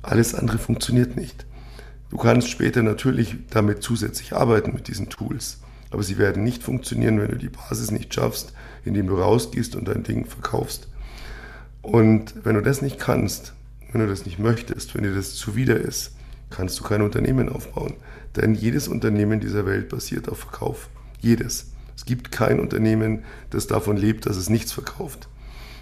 Alles 0.00 0.34
andere 0.34 0.56
funktioniert 0.56 1.16
nicht. 1.16 1.44
Du 2.08 2.16
kannst 2.16 2.48
später 2.48 2.82
natürlich 2.82 3.36
damit 3.50 3.82
zusätzlich 3.82 4.32
arbeiten 4.32 4.72
mit 4.72 4.88
diesen 4.88 5.10
Tools. 5.10 5.58
Aber 5.90 6.02
sie 6.02 6.16
werden 6.16 6.44
nicht 6.44 6.62
funktionieren, 6.62 7.20
wenn 7.20 7.28
du 7.28 7.36
die 7.36 7.50
Basis 7.50 7.90
nicht 7.90 8.14
schaffst, 8.14 8.54
indem 8.86 9.06
du 9.06 9.20
rausgehst 9.20 9.76
und 9.76 9.86
dein 9.86 10.02
Ding 10.02 10.24
verkaufst. 10.24 10.88
Und 11.82 12.42
wenn 12.42 12.54
du 12.54 12.62
das 12.62 12.80
nicht 12.80 12.98
kannst, 12.98 13.52
wenn 13.92 14.00
du 14.00 14.06
das 14.06 14.24
nicht 14.24 14.38
möchtest, 14.38 14.94
wenn 14.94 15.02
dir 15.02 15.14
das 15.14 15.34
zuwider 15.34 15.76
ist, 15.76 16.16
kannst 16.48 16.80
du 16.80 16.84
kein 16.84 17.02
Unternehmen 17.02 17.50
aufbauen. 17.50 17.96
Denn 18.34 18.54
jedes 18.54 18.88
Unternehmen 18.88 19.40
dieser 19.40 19.66
Welt 19.66 19.90
basiert 19.90 20.30
auf 20.30 20.38
Verkauf. 20.38 20.88
Jedes. 21.20 21.75
Es 21.96 22.04
gibt 22.04 22.30
kein 22.30 22.60
Unternehmen, 22.60 23.24
das 23.50 23.66
davon 23.66 23.96
lebt, 23.96 24.26
dass 24.26 24.36
es 24.36 24.50
nichts 24.50 24.72
verkauft. 24.72 25.28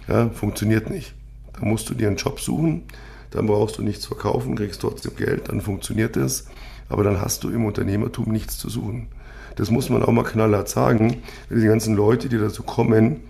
Ja, 0.07 0.29
funktioniert 0.29 0.89
nicht. 0.89 1.13
Da 1.53 1.65
musst 1.65 1.89
du 1.89 1.93
dir 1.93 2.07
einen 2.07 2.17
Job 2.17 2.39
suchen, 2.39 2.83
dann 3.31 3.47
brauchst 3.47 3.77
du 3.77 3.81
nichts 3.81 4.05
verkaufen, 4.05 4.55
kriegst 4.55 4.81
trotzdem 4.81 5.15
Geld, 5.15 5.49
dann 5.49 5.61
funktioniert 5.61 6.17
es. 6.17 6.47
Aber 6.89 7.03
dann 7.03 7.19
hast 7.19 7.43
du 7.43 7.49
im 7.49 7.65
Unternehmertum 7.65 8.31
nichts 8.31 8.57
zu 8.57 8.69
suchen. 8.69 9.07
Das 9.55 9.71
muss 9.71 9.89
man 9.89 10.03
auch 10.03 10.11
mal 10.11 10.23
knallhart 10.23 10.69
sagen. 10.69 11.17
Die 11.49 11.65
ganzen 11.65 11.95
Leute, 11.95 12.29
die 12.29 12.37
dazu 12.37 12.63
kommen, 12.63 13.21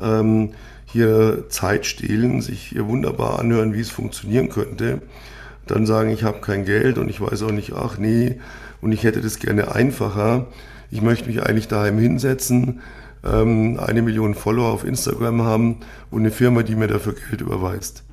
ähm, 0.00 0.50
hier 0.86 1.44
Zeit 1.48 1.84
stehlen, 1.84 2.40
sich 2.40 2.62
hier 2.62 2.86
wunderbar 2.86 3.38
anhören, 3.38 3.74
wie 3.74 3.80
es 3.80 3.90
funktionieren 3.90 4.48
könnte, 4.48 5.02
dann 5.66 5.84
sagen, 5.84 6.10
ich 6.10 6.22
habe 6.22 6.40
kein 6.40 6.64
Geld 6.64 6.96
und 6.96 7.10
ich 7.10 7.20
weiß 7.20 7.42
auch 7.42 7.50
nicht, 7.50 7.72
ach 7.74 7.98
nee, 7.98 8.40
und 8.80 8.92
ich 8.92 9.04
hätte 9.04 9.20
das 9.20 9.38
gerne 9.38 9.74
einfacher. 9.74 10.46
Ich 10.90 11.02
möchte 11.02 11.28
mich 11.28 11.42
eigentlich 11.42 11.68
daheim 11.68 11.98
hinsetzen, 11.98 12.80
ähm, 13.24 13.78
eine 13.78 14.02
Million 14.02 14.34
Follower 14.34 14.72
auf 14.72 14.84
Instagram 14.84 15.42
haben 15.42 15.78
und 16.10 16.20
eine 16.20 16.30
Firma, 16.30 16.62
die 16.62 16.76
mir 16.76 16.88
dafür 16.88 17.14
Geld 17.14 17.40
überweist. 17.40 18.04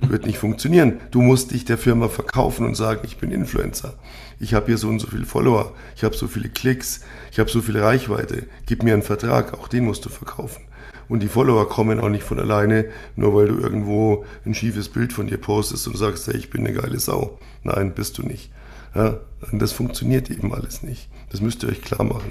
Wird 0.00 0.26
nicht 0.26 0.38
funktionieren. 0.38 1.00
Du 1.10 1.20
musst 1.20 1.50
dich 1.50 1.64
der 1.64 1.78
Firma 1.78 2.08
verkaufen 2.08 2.66
und 2.66 2.76
sagen, 2.76 3.00
ich 3.04 3.16
bin 3.16 3.30
Influencer. 3.30 3.94
Ich 4.38 4.54
habe 4.54 4.66
hier 4.66 4.78
so 4.78 4.88
und 4.88 5.00
so 5.00 5.08
viele 5.08 5.26
Follower, 5.26 5.72
ich 5.96 6.04
habe 6.04 6.16
so 6.16 6.28
viele 6.28 6.48
Klicks, 6.48 7.00
ich 7.32 7.38
habe 7.38 7.50
so 7.50 7.60
viel 7.60 7.78
Reichweite. 7.78 8.44
Gib 8.66 8.82
mir 8.82 8.94
einen 8.94 9.02
Vertrag, 9.02 9.54
auch 9.54 9.68
den 9.68 9.84
musst 9.84 10.04
du 10.04 10.10
verkaufen. 10.10 10.62
Und 11.08 11.22
die 11.22 11.28
Follower 11.28 11.68
kommen 11.68 12.00
auch 12.00 12.08
nicht 12.08 12.24
von 12.24 12.38
alleine, 12.38 12.86
nur 13.16 13.34
weil 13.34 13.48
du 13.48 13.58
irgendwo 13.58 14.24
ein 14.46 14.54
schiefes 14.54 14.88
Bild 14.88 15.12
von 15.12 15.26
dir 15.26 15.38
postest 15.38 15.86
und 15.86 15.96
sagst, 15.96 16.26
hey, 16.26 16.36
ich 16.36 16.50
bin 16.50 16.66
eine 16.66 16.74
geile 16.74 16.98
Sau. 16.98 17.38
Nein, 17.62 17.92
bist 17.94 18.18
du 18.18 18.22
nicht. 18.22 18.50
Ja, 18.94 19.18
das 19.52 19.72
funktioniert 19.72 20.30
eben 20.30 20.54
alles 20.54 20.82
nicht. 20.82 21.08
Das 21.34 21.40
müsst 21.40 21.64
ihr 21.64 21.68
euch 21.68 21.82
klar 21.82 22.04
machen. 22.04 22.30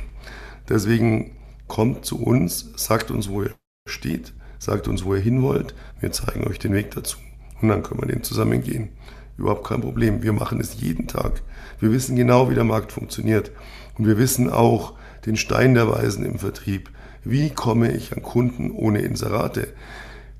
Deswegen 0.70 1.32
kommt 1.68 2.06
zu 2.06 2.24
uns, 2.24 2.72
sagt 2.78 3.12
uns, 3.12 3.28
wo 3.28 3.44
ihr 3.44 3.54
steht, 3.86 4.32
sagt 4.60 4.88
uns, 4.88 5.04
wo 5.04 5.14
ihr 5.14 5.20
hin 5.20 5.42
wollt. 5.42 5.76
Wir 6.00 6.14
zeigen 6.14 6.48
euch 6.48 6.58
den 6.58 6.72
Weg 6.72 6.92
dazu. 6.92 7.18
Und 7.62 7.68
dann 7.68 7.84
können 7.84 8.02
wir 8.02 8.08
den 8.08 8.24
zusammen 8.24 8.64
gehen. 8.64 8.92
Überhaupt 9.38 9.68
kein 9.68 9.82
Problem. 9.82 10.24
Wir 10.24 10.32
machen 10.32 10.62
es 10.62 10.80
jeden 10.80 11.10
Tag. 11.10 11.42
Wir 11.82 11.92
wissen 11.92 12.16
genau, 12.16 12.50
wie 12.50 12.56
der 12.56 12.64
Markt 12.64 12.94
funktioniert. 12.94 13.52
Und 13.98 14.08
wir 14.08 14.18
wissen 14.18 14.50
auch 14.50 14.94
den 15.26 15.36
Stein 15.36 15.74
der 15.74 15.90
Weisen 15.92 16.24
im 16.24 16.40
Vertrieb. 16.40 16.90
Wie 17.26 17.50
komme 17.50 17.92
ich 17.92 18.16
an 18.16 18.24
Kunden 18.24 18.72
ohne 18.72 19.00
Inserate? 19.02 19.68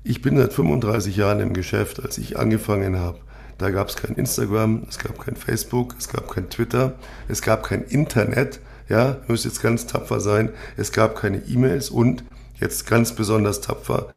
Ich 0.04 0.22
bin 0.22 0.38
seit 0.38 0.54
35 0.54 1.18
Jahren 1.18 1.40
im 1.40 1.52
Geschäft, 1.52 2.02
als 2.02 2.16
ich 2.16 2.38
angefangen 2.38 2.96
habe. 2.96 3.18
Da 3.58 3.70
gab 3.70 3.88
es 3.88 3.96
kein 3.96 4.16
Instagram, 4.16 4.84
es 4.88 4.98
gab 4.98 5.18
kein 5.18 5.36
Facebook, 5.36 5.94
es 5.98 6.08
gab 6.08 6.28
kein 6.28 6.50
Twitter, 6.50 6.94
es 7.28 7.40
gab 7.40 7.62
kein 7.62 7.82
Internet. 7.84 8.60
Ja, 8.88 9.18
müsst 9.28 9.44
jetzt 9.44 9.62
ganz 9.62 9.86
tapfer 9.86 10.20
sein. 10.20 10.50
Es 10.76 10.92
gab 10.92 11.16
keine 11.16 11.38
E-Mails 11.38 11.88
und 11.88 12.24
jetzt 12.60 12.86
ganz 12.86 13.14
besonders 13.14 13.60
tapfer. 13.60 14.14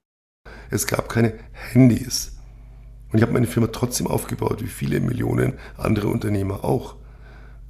Es 0.70 0.88
gab 0.88 1.08
keine 1.08 1.34
Handys. 1.52 2.34
Und 3.12 3.20
ich 3.20 3.22
habe 3.22 3.34
meine 3.34 3.48
Firma 3.48 3.68
trotzdem 3.68 4.08
aufgebaut, 4.08 4.62
wie 4.62 4.68
viele 4.68 5.00
Millionen 5.00 5.54
andere 5.78 6.10
Unternehmer 6.10 6.66
auch. 6.66 6.96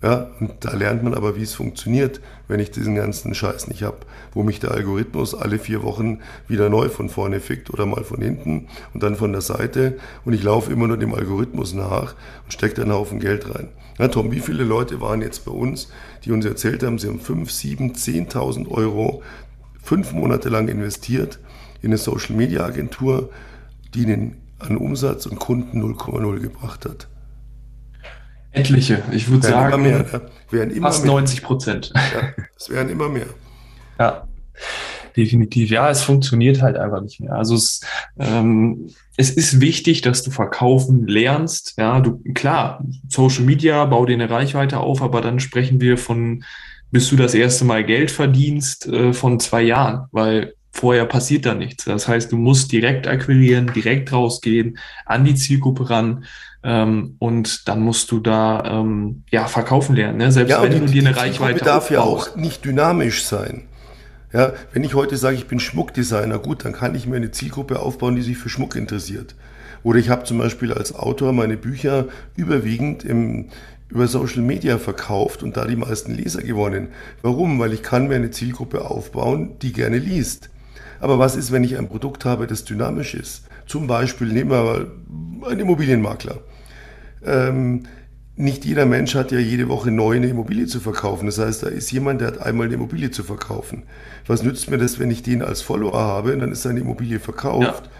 Ja, 0.04 0.30
und 0.40 0.52
da 0.60 0.74
lernt 0.76 1.02
man 1.02 1.16
aber, 1.16 1.36
wie 1.36 1.42
es 1.42 1.56
funktioniert, 1.56 2.22
wenn 2.48 2.60
ich 2.60 2.70
diesen 2.70 2.94
ganzen 2.94 3.34
Scheiß 3.34 3.68
nicht 3.68 3.82
habe, 3.82 3.98
wo 4.32 4.44
mich 4.44 4.60
der 4.60 4.72
Algorithmus 4.72 5.34
alle 5.34 5.58
vier 5.58 5.82
Wochen 5.82 6.20
wieder 6.48 6.70
neu 6.70 6.88
von 6.90 7.10
vorne 7.10 7.40
fickt 7.40 7.72
oder 7.72 7.88
mal 7.88 8.04
von 8.04 8.22
hinten 8.22 8.68
und 8.94 9.02
dann 9.02 9.16
von 9.16 9.32
der 9.32 9.42
Seite 9.42 9.98
und 10.24 10.34
ich 10.34 10.44
laufe 10.44 10.72
immer 10.72 10.88
nur 10.88 10.98
dem 10.98 11.16
Algorithmus 11.16 11.74
nach 11.74 12.14
und 12.44 12.54
stecke 12.54 12.76
da 12.76 12.82
einen 12.84 12.94
Haufen 12.94 13.20
Geld 13.20 13.56
rein. 13.56 13.70
Ja, 13.98 14.08
Tom, 14.10 14.32
wie 14.32 14.40
viele 14.40 14.64
Leute 14.64 15.02
waren 15.02 15.24
jetzt 15.24 15.46
bei 15.46 15.52
uns, 15.52 15.90
die 16.24 16.32
uns 16.32 16.46
erzählt 16.46 16.84
haben, 16.84 17.00
sie 17.00 17.08
haben 17.08 17.20
5, 17.20 17.50
7, 17.50 17.94
10.000 17.94 18.70
Euro 18.70 19.24
fünf 19.82 20.14
Monate 20.14 20.50
lang 20.50 20.68
investiert 20.68 21.40
in 21.82 21.90
eine 21.90 21.98
Social-Media-Agentur, 21.98 23.32
die 23.96 24.04
ihnen 24.04 24.36
an 24.60 24.78
Umsatz 24.78 25.26
und 25.26 25.40
Kunden 25.40 25.82
0,0 25.82 26.40
gebracht 26.40 26.86
hat. 26.86 27.08
Etliche, 28.60 29.04
ich 29.12 29.30
würde 29.30 29.48
sagen, 29.48 29.74
immer 29.74 29.78
mehr, 29.78 30.22
wären 30.50 30.72
immer 30.72 30.88
fast 30.88 31.04
mehr. 31.04 31.14
90 31.14 31.44
Prozent. 31.44 31.94
Ja, 31.96 32.46
es 32.56 32.70
wären 32.70 32.90
immer 32.90 33.10
mehr. 33.10 33.28
Ja, 34.00 34.28
definitiv. 35.16 35.72
Ja, 35.72 35.90
es 35.90 36.04
funktioniert 36.04 36.62
halt 36.62 36.78
einfach 36.78 37.02
nicht 37.02 37.20
mehr. 37.20 37.34
Also 37.34 37.56
es, 37.56 37.82
ähm, 38.20 38.92
es 39.18 39.32
ist 39.32 39.60
wichtig, 39.60 40.02
dass 40.02 40.22
du 40.22 40.30
verkaufen 40.30 41.08
lernst. 41.08 41.74
Ja, 41.78 42.00
du 42.00 42.22
klar, 42.36 42.86
Social 43.10 43.44
Media, 43.44 43.84
bau 43.86 44.06
dir 44.06 44.14
eine 44.14 44.30
Reichweite 44.30 44.80
auf, 44.80 45.02
aber 45.02 45.22
dann 45.22 45.40
sprechen 45.40 45.82
wir 45.82 45.98
von, 45.98 46.44
bis 46.92 47.10
du 47.10 47.16
das 47.16 47.34
erste 47.34 47.66
Mal 47.66 47.84
Geld 47.84 48.12
verdienst, 48.12 48.86
äh, 48.86 49.14
von 49.14 49.40
zwei 49.40 49.64
Jahren, 49.64 50.06
weil 50.12 50.54
vorher 50.78 51.06
passiert 51.06 51.46
da 51.46 51.56
nichts. 51.56 51.86
Das 51.86 52.08
heißt, 52.08 52.32
du 52.32 52.38
musst 52.38 52.72
direkt 52.72 53.08
akquirieren, 53.08 53.72
direkt 53.74 54.14
rausgehen, 54.14 54.78
an 55.06 55.26
die 55.26 55.36
Zielgruppe 55.36 55.90
ran. 55.90 56.26
Ähm, 56.64 57.16
und 57.20 57.68
dann 57.68 57.82
musst 57.82 58.12
du 58.12 58.20
da 58.20 58.64
ähm, 58.66 59.24
ja 59.32 59.48
verkaufen 59.48 59.96
lernen. 59.96 60.18
Ne? 60.18 60.32
Selbst 60.32 60.52
ja, 60.52 60.62
wenn 60.62 60.72
die, 60.72 60.80
du 60.80 60.86
dir 60.86 61.08
eine 61.08 61.18
Reichweite 61.18 61.64
darf 61.64 61.90
ja 61.90 62.02
auch 62.02 62.36
nicht 62.36 62.66
dynamisch 62.66 63.24
sein. 63.24 63.64
Ja, 64.34 64.54
wenn 64.74 64.84
ich 64.84 64.94
heute 64.94 65.18
sage, 65.18 65.38
ich 65.38 65.48
bin 65.48 65.60
Schmuckdesigner, 65.60 66.40
gut, 66.40 66.66
dann 66.66 66.74
kann 66.74 66.94
ich 66.96 67.08
mir 67.08 67.16
eine 67.16 67.32
Zielgruppe 67.32 67.80
aufbauen, 67.80 68.16
die 68.16 68.22
sich 68.22 68.38
für 68.38 68.50
Schmuck 68.50 68.76
interessiert. 68.76 69.36
Oder 69.84 70.00
ich 70.00 70.10
habe 70.10 70.26
zum 70.26 70.38
Beispiel 70.38 70.74
als 70.74 70.94
Autor 70.94 71.32
meine 71.32 71.56
Bücher 71.58 72.08
überwiegend 72.36 73.06
im, 73.06 73.46
über 73.90 74.08
Social 74.08 74.42
Media 74.42 74.78
verkauft 74.78 75.44
und 75.44 75.56
da 75.56 75.66
die 75.66 75.78
meisten 75.78 76.14
Leser 76.14 76.42
gewonnen. 76.42 76.90
Warum? 77.22 77.58
Weil 77.60 77.74
ich 77.74 77.84
kann 77.84 78.10
mir 78.10 78.16
eine 78.16 78.32
Zielgruppe 78.32 78.86
aufbauen, 78.86 79.58
die 79.62 79.72
gerne 79.72 79.98
liest. 79.98 80.50
Aber 81.00 81.20
was 81.20 81.36
ist, 81.36 81.52
wenn 81.52 81.64
ich 81.64 81.78
ein 81.78 81.88
Produkt 81.88 82.26
habe, 82.26 82.48
das 82.48 82.64
dynamisch 82.64 83.14
ist? 83.14 83.46
Zum 83.66 83.88
Beispiel 83.88 84.28
nehmen 84.28 84.52
wir 84.52 84.64
mal 84.64 84.88
einen 85.50 85.60
Immobilienmakler. 85.60 86.40
Ähm, 87.24 87.84
nicht 88.36 88.66
jeder 88.66 88.86
Mensch 88.86 89.16
hat 89.16 89.32
ja 89.32 89.40
jede 89.40 89.68
Woche 89.68 89.90
neu 89.90 90.16
eine 90.16 90.28
Immobilie 90.28 90.68
zu 90.68 90.80
verkaufen. 90.80 91.26
Das 91.26 91.40
heißt, 91.40 91.64
da 91.64 91.68
ist 91.68 91.92
jemand, 91.92 92.22
der 92.22 92.28
hat 92.28 92.42
einmal 92.42 92.68
eine 92.68 92.76
Immobilie 92.76 93.10
zu 93.10 93.24
verkaufen. 93.24 93.84
Was 94.28 94.44
nützt 94.44 94.70
mir 94.70 94.78
das, 94.78 95.00
wenn 95.00 95.10
ich 95.10 95.24
den 95.24 95.42
als 95.42 95.62
Follower 95.62 96.00
habe 96.00 96.34
und 96.34 96.40
dann 96.40 96.52
ist 96.52 96.62
seine 96.62 96.80
Immobilie 96.80 97.20
verkauft? 97.20 97.84
Ja. 97.86 97.92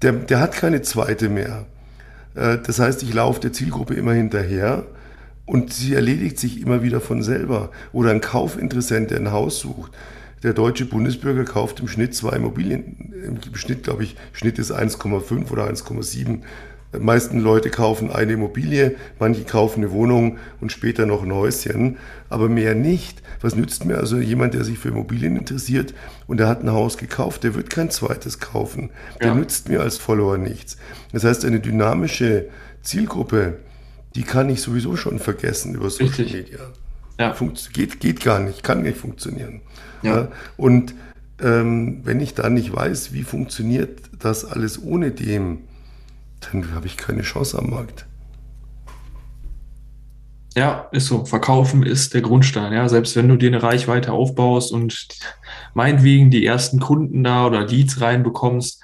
Der, 0.00 0.12
der 0.12 0.40
hat 0.40 0.52
keine 0.52 0.80
zweite 0.82 1.28
mehr. 1.28 1.66
Äh, 2.34 2.58
das 2.64 2.78
heißt, 2.78 3.02
ich 3.02 3.12
laufe 3.12 3.40
der 3.40 3.52
Zielgruppe 3.52 3.94
immer 3.94 4.14
hinterher 4.14 4.86
und 5.44 5.72
sie 5.74 5.94
erledigt 5.94 6.38
sich 6.38 6.60
immer 6.60 6.82
wieder 6.82 7.00
von 7.02 7.22
selber. 7.22 7.70
Oder 7.92 8.10
ein 8.12 8.22
Kaufinteressent, 8.22 9.10
der 9.10 9.18
ein 9.18 9.30
Haus 9.30 9.60
sucht 9.60 9.92
der 10.42 10.52
deutsche 10.52 10.86
Bundesbürger 10.86 11.44
kauft 11.44 11.80
im 11.80 11.88
Schnitt 11.88 12.14
zwei 12.14 12.36
Immobilien. 12.36 13.12
Im 13.24 13.54
Schnitt, 13.54 13.84
glaube 13.84 14.04
ich, 14.04 14.16
Schnitt 14.32 14.58
ist 14.58 14.72
1,5 14.72 15.50
oder 15.50 15.68
1,7. 15.68 16.40
Die 16.94 16.98
meisten 16.98 17.40
Leute 17.40 17.70
kaufen 17.70 18.10
eine 18.10 18.32
Immobilie, 18.32 18.96
manche 19.18 19.44
kaufen 19.44 19.80
eine 19.82 19.92
Wohnung 19.92 20.38
und 20.60 20.72
später 20.72 21.06
noch 21.06 21.22
ein 21.22 21.32
Häuschen, 21.32 21.96
aber 22.28 22.48
mehr 22.50 22.74
nicht. 22.74 23.22
Was 23.40 23.56
nützt 23.56 23.86
mir 23.86 23.96
also 23.96 24.18
jemand, 24.18 24.54
der 24.54 24.64
sich 24.64 24.78
für 24.78 24.88
Immobilien 24.88 25.36
interessiert 25.36 25.94
und 26.26 26.38
der 26.38 26.48
hat 26.48 26.62
ein 26.62 26.70
Haus 26.70 26.98
gekauft, 26.98 27.44
der 27.44 27.54
wird 27.54 27.70
kein 27.70 27.90
zweites 27.90 28.40
kaufen. 28.40 28.90
Der 29.20 29.28
ja. 29.28 29.34
nützt 29.34 29.68
mir 29.68 29.80
als 29.80 29.96
Follower 29.96 30.36
nichts. 30.36 30.76
Das 31.12 31.24
heißt, 31.24 31.44
eine 31.44 31.60
dynamische 31.60 32.48
Zielgruppe, 32.82 33.58
die 34.14 34.22
kann 34.22 34.50
ich 34.50 34.60
sowieso 34.60 34.96
schon 34.96 35.18
vergessen 35.18 35.74
über 35.74 35.88
Social 35.88 36.08
Richtig. 36.08 36.32
Media. 36.34 36.60
Ja. 37.22 37.34
Funkt, 37.34 37.72
geht, 37.72 38.00
geht 38.00 38.20
gar 38.20 38.40
nicht, 38.40 38.64
kann 38.64 38.82
nicht 38.82 38.96
funktionieren. 38.96 39.60
Ja. 40.02 40.16
ja. 40.16 40.28
Und 40.56 40.94
ähm, 41.40 42.00
wenn 42.02 42.18
ich 42.18 42.34
da 42.34 42.48
nicht 42.50 42.74
weiß, 42.74 43.12
wie 43.12 43.22
funktioniert 43.22 44.00
das 44.18 44.44
alles 44.44 44.82
ohne 44.82 45.12
dem, 45.12 45.58
dann 46.40 46.74
habe 46.74 46.86
ich 46.86 46.96
keine 46.96 47.22
Chance 47.22 47.58
am 47.58 47.70
Markt. 47.70 48.06
Ja, 50.56 50.88
ist 50.90 51.06
so. 51.06 51.24
Verkaufen 51.24 51.84
ist 51.84 52.12
der 52.12 52.22
Grundstein. 52.22 52.72
Ja, 52.72 52.88
selbst 52.88 53.14
wenn 53.14 53.28
du 53.28 53.36
dir 53.36 53.48
eine 53.48 53.62
Reichweite 53.62 54.12
aufbaust 54.12 54.72
und 54.72 55.06
meinetwegen 55.74 56.30
die 56.30 56.44
ersten 56.44 56.80
Kunden 56.80 57.22
da 57.22 57.46
oder 57.46 57.66
Leads 57.66 58.00
reinbekommst, 58.00 58.82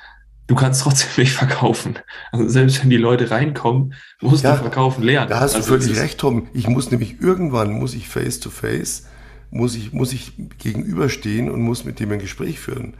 du 0.48 0.54
kannst 0.56 0.82
trotzdem 0.82 1.08
nicht 1.18 1.32
verkaufen. 1.32 1.98
Also 2.32 2.48
selbst 2.48 2.82
wenn 2.82 2.90
die 2.90 2.96
Leute 2.96 3.30
reinkommen, 3.30 3.94
musst 4.20 4.42
ja, 4.42 4.56
du 4.56 4.62
verkaufen 4.62 5.04
lernen. 5.04 5.28
Da 5.30 5.38
hast 5.38 5.54
also 5.54 5.76
du 5.76 5.80
völlig 5.80 6.00
recht, 6.00 6.18
Tom. 6.18 6.48
Ich 6.52 6.66
muss 6.66 6.90
nämlich 6.90 7.20
irgendwann, 7.20 7.70
muss 7.70 7.94
ich 7.94 8.08
face 8.08 8.40
to 8.40 8.50
face, 8.50 9.06
muss 9.50 9.76
ich, 9.76 9.92
muss 9.92 10.12
ich 10.12 10.32
gegenüberstehen 10.58 11.48
und 11.48 11.60
muss 11.60 11.84
mit 11.84 12.00
dem 12.00 12.10
ein 12.10 12.18
Gespräch 12.18 12.58
führen. 12.58 12.94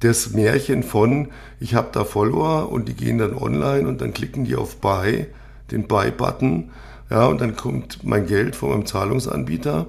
Das 0.00 0.30
Märchen 0.30 0.82
von, 0.82 1.28
ich 1.60 1.74
habe 1.74 1.88
da 1.92 2.04
Follower 2.04 2.70
und 2.70 2.88
die 2.88 2.94
gehen 2.94 3.18
dann 3.18 3.34
online 3.34 3.86
und 3.86 4.00
dann 4.00 4.12
klicken 4.12 4.44
die 4.44 4.56
auf 4.56 4.76
Buy, 4.76 5.26
den 5.70 5.86
Buy-Button, 5.86 6.70
ja, 7.10 7.26
und 7.26 7.40
dann 7.40 7.56
kommt 7.56 8.04
mein 8.04 8.26
Geld 8.26 8.54
von 8.54 8.70
meinem 8.70 8.86
Zahlungsanbieter 8.86 9.86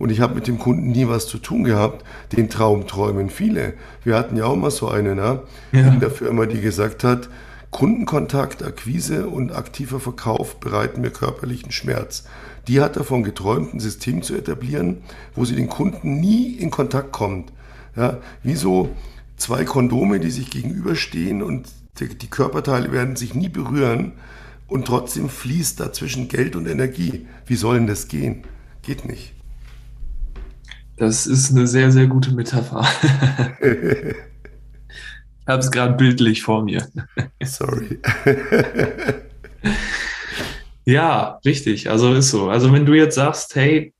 und 0.00 0.10
ich 0.10 0.20
habe 0.20 0.34
mit 0.34 0.46
dem 0.46 0.58
Kunden 0.58 0.92
nie 0.92 1.06
was 1.08 1.28
zu 1.28 1.36
tun 1.36 1.62
gehabt. 1.62 2.06
Den 2.32 2.48
Traum 2.48 2.86
träumen 2.86 3.28
viele. 3.28 3.74
Wir 4.02 4.16
hatten 4.16 4.34
ja 4.34 4.46
auch 4.46 4.56
mal 4.56 4.70
so 4.70 4.88
eine 4.88 5.14
ne, 5.14 5.42
ja. 5.72 5.88
in 5.88 6.00
der 6.00 6.10
Firma, 6.10 6.46
die 6.46 6.62
gesagt 6.62 7.04
hat, 7.04 7.28
Kundenkontakt, 7.70 8.64
Akquise 8.64 9.28
und 9.28 9.52
aktiver 9.52 10.00
Verkauf 10.00 10.58
bereiten 10.58 11.02
mir 11.02 11.10
körperlichen 11.10 11.70
Schmerz. 11.70 12.24
Die 12.66 12.80
hat 12.80 12.96
davon 12.96 13.24
geträumt, 13.24 13.74
ein 13.74 13.80
System 13.80 14.22
zu 14.22 14.34
etablieren, 14.34 15.02
wo 15.34 15.44
sie 15.44 15.54
den 15.54 15.68
Kunden 15.68 16.18
nie 16.18 16.54
in 16.54 16.70
Kontakt 16.70 17.12
kommt. 17.12 17.52
Ja, 17.94 18.18
wie 18.42 18.56
so 18.56 18.88
zwei 19.36 19.64
Kondome, 19.64 20.18
die 20.18 20.30
sich 20.30 20.50
gegenüberstehen 20.50 21.42
und 21.42 21.68
die 22.00 22.30
Körperteile 22.30 22.90
werden 22.90 23.16
sich 23.16 23.34
nie 23.34 23.50
berühren 23.50 24.12
und 24.66 24.86
trotzdem 24.86 25.28
fließt 25.28 25.78
dazwischen 25.78 26.28
Geld 26.28 26.56
und 26.56 26.66
Energie. 26.66 27.26
Wie 27.44 27.56
soll 27.56 27.76
denn 27.76 27.86
das 27.86 28.08
gehen? 28.08 28.44
Geht 28.80 29.04
nicht. 29.04 29.34
Das 31.00 31.26
ist 31.26 31.50
eine 31.50 31.66
sehr, 31.66 31.90
sehr 31.90 32.06
gute 32.08 32.34
Metapher. 32.34 32.86
ich 33.62 34.14
habe 35.46 35.60
es 35.60 35.70
gerade 35.70 35.94
bildlich 35.94 36.42
vor 36.42 36.62
mir. 36.62 36.86
Sorry. 37.42 37.98
ja, 40.84 41.40
richtig. 41.42 41.88
Also 41.88 42.12
ist 42.12 42.28
so. 42.28 42.50
Also 42.50 42.70
wenn 42.74 42.84
du 42.84 42.92
jetzt 42.92 43.14
sagst, 43.14 43.54
hey, 43.54 43.94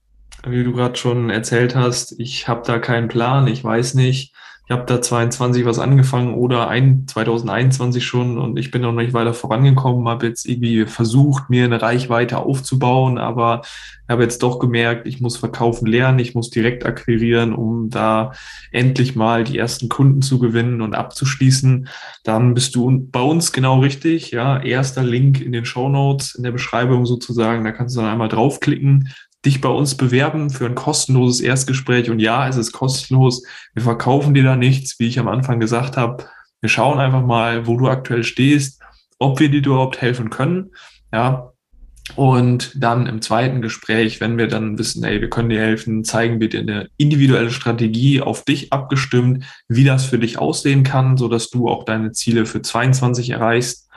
wie 0.47 0.63
du 0.63 0.75
gerade 0.75 0.97
schon 0.97 1.31
erzählt 1.31 1.75
hast, 1.75 2.21
ich 2.21 2.49
habe 2.49 2.67
da 2.67 2.79
keinen 2.79 3.09
Plan, 3.09 3.47
ich 3.47 3.65
weiß 3.65 3.95
nicht, 3.95 4.35
ich 4.71 4.77
habe 4.77 4.87
da 4.87 5.03
22 5.03 5.65
was 5.65 5.81
angefangen 5.81 6.33
oder 6.33 6.69
ein, 6.69 7.05
2021 7.09 8.07
schon 8.07 8.39
und 8.39 8.57
ich 8.57 8.71
bin 8.71 8.83
noch 8.83 8.93
nicht 8.93 9.13
weiter 9.13 9.35
vorangekommen, 9.35 10.09
habe 10.09 10.29
jetzt 10.29 10.47
irgendwie 10.47 10.87
versucht, 10.87 11.51
mir 11.51 11.65
eine 11.65 11.83
Reichweite 11.83 12.39
aufzubauen, 12.39 13.19
aber 13.19 13.63
habe 14.09 14.23
jetzt 14.23 14.45
doch 14.45 14.61
gemerkt, 14.61 15.09
ich 15.09 15.21
muss 15.21 15.37
verkaufen 15.37 15.87
lernen, 15.87 16.21
ich 16.21 16.37
muss 16.37 16.51
direkt 16.51 16.87
akquirieren, 16.87 17.53
um 17.53 17.91
da 17.91 18.31
endlich 18.71 19.17
mal 19.17 19.43
die 19.43 19.59
ersten 19.59 19.89
Kunden 19.89 20.23
zu 20.23 20.39
gewinnen 20.39 20.83
und 20.83 20.95
abzuschließen. 20.95 21.89
Dann 22.23 22.55
bist 22.55 22.77
du 22.77 23.09
bei 23.11 23.23
uns 23.23 23.51
genau 23.51 23.81
richtig, 23.81 24.31
ja, 24.31 24.63
erster 24.63 25.03
Link 25.03 25.41
in 25.41 25.51
den 25.51 25.65
Show 25.65 25.89
Notes, 25.89 26.37
in 26.37 26.45
der 26.45 26.53
Beschreibung 26.53 27.07
sozusagen, 27.07 27.65
da 27.65 27.73
kannst 27.73 27.97
du 27.97 28.03
dann 28.03 28.11
einmal 28.11 28.29
draufklicken, 28.29 29.09
dich 29.45 29.61
bei 29.61 29.69
uns 29.69 29.97
bewerben 29.97 30.51
für 30.51 30.67
ein 30.67 30.75
kostenloses 30.75 31.41
Erstgespräch. 31.41 32.11
Und 32.11 32.19
ja, 32.19 32.47
es 32.49 32.57
ist 32.57 32.73
kostenlos. 32.73 33.43
Wir 33.75 33.83
verkaufen 33.83 34.35
dir 34.35 34.45
da 34.45 34.57
nichts, 34.57 34.99
wie 34.99 35.07
ich 35.07 35.19
am 35.19 35.29
Anfang 35.29 35.61
gesagt 35.61 35.97
habe. 35.97 36.25
Wir 36.61 36.69
schauen 36.69 36.99
einfach 36.99 37.25
mal, 37.25 37.67
wo 37.67 37.77
du 37.79 37.89
aktuell 37.89 38.23
stehst, 38.23 38.83
ob 39.19 39.41
wir 39.41 39.51
dir 39.51 39.65
überhaupt 39.65 40.01
helfen 40.01 40.31
können. 40.31 40.71
Ja. 41.13 41.53
Und 42.17 42.73
dann 42.77 43.07
im 43.07 43.23
zweiten 43.23 43.63
Gespräch, 43.63 44.21
wenn 44.21 44.37
wir 44.37 44.49
dann 44.49 44.79
wissen, 44.79 45.05
ey, 45.05 45.21
wir 45.21 45.31
können 45.31 45.49
dir 45.49 45.61
helfen, 45.61 46.05
zeigen 46.05 46.41
wir 46.41 46.49
dir 46.49 46.61
eine 46.61 46.89
individuelle 46.97 47.53
Strategie 47.53 48.21
auf 48.21 48.45
dich 48.45 48.73
abgestimmt, 48.73 49.45
wie 49.69 49.85
das 49.85 50.07
für 50.07 50.19
dich 50.19 50.39
aussehen 50.39 50.83
kann, 50.83 51.17
so 51.17 51.29
dass 51.29 51.51
du 51.51 51.69
auch 51.69 51.85
deine 51.85 52.11
Ziele 52.11 52.47
für 52.47 52.63
22 52.63 53.31
erreichst. 53.31 53.89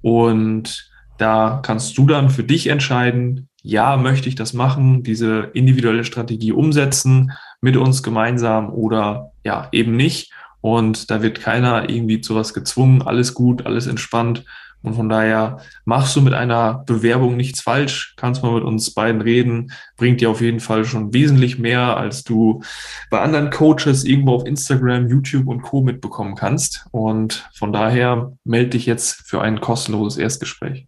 Und 0.00 0.90
da 1.18 1.60
kannst 1.62 1.98
du 1.98 2.06
dann 2.06 2.30
für 2.30 2.44
dich 2.44 2.68
entscheiden, 2.68 3.48
ja, 3.66 3.96
möchte 3.96 4.28
ich 4.28 4.36
das 4.36 4.52
machen, 4.52 5.02
diese 5.02 5.50
individuelle 5.52 6.04
Strategie 6.04 6.52
umsetzen 6.52 7.32
mit 7.60 7.76
uns 7.76 8.04
gemeinsam 8.04 8.70
oder 8.70 9.32
ja, 9.42 9.68
eben 9.72 9.96
nicht. 9.96 10.32
Und 10.60 11.10
da 11.10 11.20
wird 11.20 11.40
keiner 11.40 11.90
irgendwie 11.90 12.20
zu 12.20 12.36
was 12.36 12.54
gezwungen. 12.54 13.02
Alles 13.02 13.34
gut, 13.34 13.66
alles 13.66 13.88
entspannt. 13.88 14.44
Und 14.82 14.94
von 14.94 15.08
daher 15.08 15.58
machst 15.84 16.14
du 16.14 16.20
mit 16.20 16.32
einer 16.32 16.84
Bewerbung 16.86 17.36
nichts 17.36 17.60
falsch, 17.60 18.14
kannst 18.16 18.44
mal 18.44 18.54
mit 18.54 18.62
uns 18.62 18.94
beiden 18.94 19.20
reden, 19.20 19.72
bringt 19.96 20.20
dir 20.20 20.30
auf 20.30 20.40
jeden 20.40 20.60
Fall 20.60 20.84
schon 20.84 21.12
wesentlich 21.12 21.58
mehr, 21.58 21.96
als 21.96 22.22
du 22.22 22.62
bei 23.10 23.20
anderen 23.20 23.50
Coaches 23.50 24.04
irgendwo 24.04 24.34
auf 24.34 24.46
Instagram, 24.46 25.08
YouTube 25.08 25.48
und 25.48 25.62
Co. 25.62 25.82
mitbekommen 25.82 26.36
kannst. 26.36 26.86
Und 26.92 27.48
von 27.52 27.72
daher 27.72 28.32
melde 28.44 28.70
dich 28.70 28.86
jetzt 28.86 29.28
für 29.28 29.40
ein 29.42 29.60
kostenloses 29.60 30.18
Erstgespräch. 30.18 30.86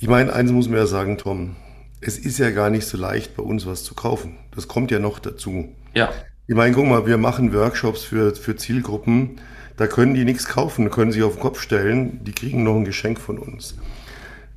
Ich 0.00 0.08
meine, 0.08 0.32
eins 0.32 0.52
muss 0.52 0.68
man 0.68 0.78
ja 0.78 0.86
sagen, 0.86 1.18
Tom. 1.18 1.56
Es 2.00 2.18
ist 2.18 2.38
ja 2.38 2.50
gar 2.50 2.70
nicht 2.70 2.86
so 2.86 2.96
leicht, 2.96 3.36
bei 3.36 3.42
uns 3.42 3.66
was 3.66 3.82
zu 3.82 3.94
kaufen. 3.94 4.36
Das 4.54 4.68
kommt 4.68 4.92
ja 4.92 5.00
noch 5.00 5.18
dazu. 5.18 5.74
Ja. 5.94 6.10
Ich 6.46 6.54
meine, 6.54 6.72
guck 6.72 6.86
mal, 6.86 7.06
wir 7.06 7.18
machen 7.18 7.52
Workshops 7.52 8.04
für, 8.04 8.34
für 8.36 8.54
Zielgruppen. 8.54 9.40
Da 9.76 9.88
können 9.88 10.14
die 10.14 10.24
nichts 10.24 10.46
kaufen, 10.46 10.90
können 10.90 11.10
sich 11.10 11.24
auf 11.24 11.34
den 11.34 11.42
Kopf 11.42 11.60
stellen. 11.60 12.22
Die 12.22 12.32
kriegen 12.32 12.62
noch 12.62 12.76
ein 12.76 12.84
Geschenk 12.84 13.18
von 13.18 13.38
uns. 13.38 13.76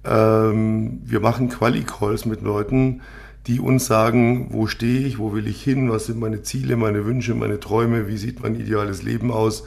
Ähm, 0.05 1.01
wir 1.03 1.19
machen 1.19 1.49
Quali-Calls 1.49 2.25
mit 2.25 2.41
Leuten, 2.41 3.01
die 3.47 3.59
uns 3.59 3.87
sagen, 3.87 4.47
wo 4.51 4.67
stehe 4.67 5.07
ich, 5.07 5.17
wo 5.17 5.33
will 5.33 5.47
ich 5.47 5.63
hin, 5.63 5.89
was 5.89 6.05
sind 6.05 6.19
meine 6.19 6.43
Ziele, 6.43 6.75
meine 6.75 7.05
Wünsche, 7.05 7.33
meine 7.33 7.59
Träume, 7.59 8.07
wie 8.07 8.17
sieht 8.17 8.41
mein 8.41 8.55
ideales 8.55 9.01
Leben 9.01 9.31
aus, 9.31 9.63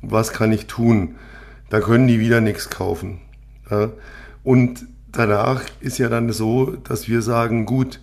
was 0.00 0.32
kann 0.32 0.52
ich 0.52 0.66
tun. 0.66 1.16
Da 1.68 1.80
können 1.80 2.08
die 2.08 2.20
wieder 2.20 2.40
nichts 2.40 2.70
kaufen. 2.70 3.20
Ja? 3.70 3.90
Und 4.42 4.86
danach 5.12 5.62
ist 5.80 5.98
ja 5.98 6.08
dann 6.08 6.32
so, 6.32 6.76
dass 6.84 7.08
wir 7.08 7.22
sagen, 7.22 7.66
gut, 7.66 8.00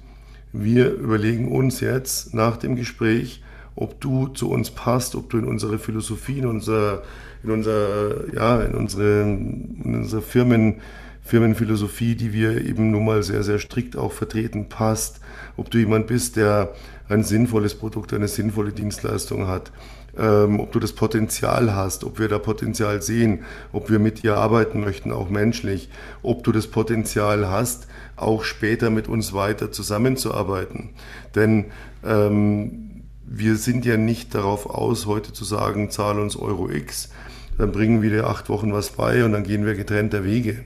wir 0.54 0.92
überlegen 0.94 1.52
uns 1.52 1.80
jetzt 1.80 2.34
nach 2.34 2.58
dem 2.58 2.76
Gespräch, 2.76 3.42
ob 3.76 4.00
du 4.00 4.28
zu 4.28 4.50
uns 4.50 4.72
passt, 4.72 5.16
ob 5.16 5.30
du 5.30 5.38
in 5.38 5.46
unsere 5.46 5.80
Philosophie, 5.80 6.40
in 6.40 6.46
unser, 6.46 7.04
in 7.44 7.52
unser, 7.52 8.34
ja, 8.34 8.62
in 8.62 8.74
unsere, 8.74 9.22
in 9.24 9.96
unsere 9.96 10.22
Firmen, 10.22 10.76
Firmenphilosophie, 11.24 12.16
die 12.16 12.34
wir 12.34 12.64
eben 12.64 12.92
nun 12.92 13.04
mal 13.04 13.24
sehr, 13.24 13.44
sehr 13.44 13.60
strikt 13.60 13.98
auch 13.98 14.12
vertreten, 14.12 14.70
passt, 14.70 15.20
ob 15.58 15.72
du 15.72 15.80
jemand 15.80 16.08
bist, 16.08 16.36
der 16.36 16.74
ein 17.10 17.24
sinnvolles 17.24 17.76
Produkt, 17.76 18.14
eine 18.14 18.28
sinnvolle 18.28 18.72
Dienstleistung 18.72 19.48
hat, 19.48 19.72
ähm, 20.18 20.60
ob 20.60 20.72
du 20.72 20.80
das 20.80 20.94
Potenzial 20.94 21.76
hast, 21.76 22.04
ob 22.04 22.20
wir 22.20 22.28
da 22.28 22.40
Potenzial 22.40 23.02
sehen, 23.02 23.44
ob 23.72 23.90
wir 23.90 24.00
mit 24.00 24.24
dir 24.24 24.38
arbeiten 24.38 24.80
möchten, 24.82 25.12
auch 25.12 25.30
menschlich, 25.30 25.90
ob 26.22 26.44
du 26.44 26.52
das 26.52 26.68
Potenzial 26.68 27.50
hast, 27.50 27.88
auch 28.16 28.44
später 28.44 28.90
mit 28.90 29.08
uns 29.08 29.34
weiter 29.34 29.72
zusammenzuarbeiten. 29.72 30.92
Denn 31.36 31.66
ähm, 32.06 33.04
wir 33.26 33.56
sind 33.56 33.86
ja 33.86 33.98
nicht 33.98 34.36
darauf 34.36 34.70
aus, 34.70 35.06
heute 35.06 35.34
zu 35.34 35.44
sagen, 35.44 35.90
zahl 35.90 36.20
uns 36.20 36.36
Euro 36.36 36.70
X, 36.70 37.10
dann 37.58 37.72
bringen 37.72 38.02
wir 38.02 38.10
dir 38.10 38.28
acht 38.28 38.50
Wochen 38.50 38.74
was 38.74 38.92
bei 38.92 39.24
und 39.24 39.32
dann 39.32 39.44
gehen 39.44 39.66
wir 39.66 39.76
getrennter 39.76 40.24
Wege. 40.24 40.66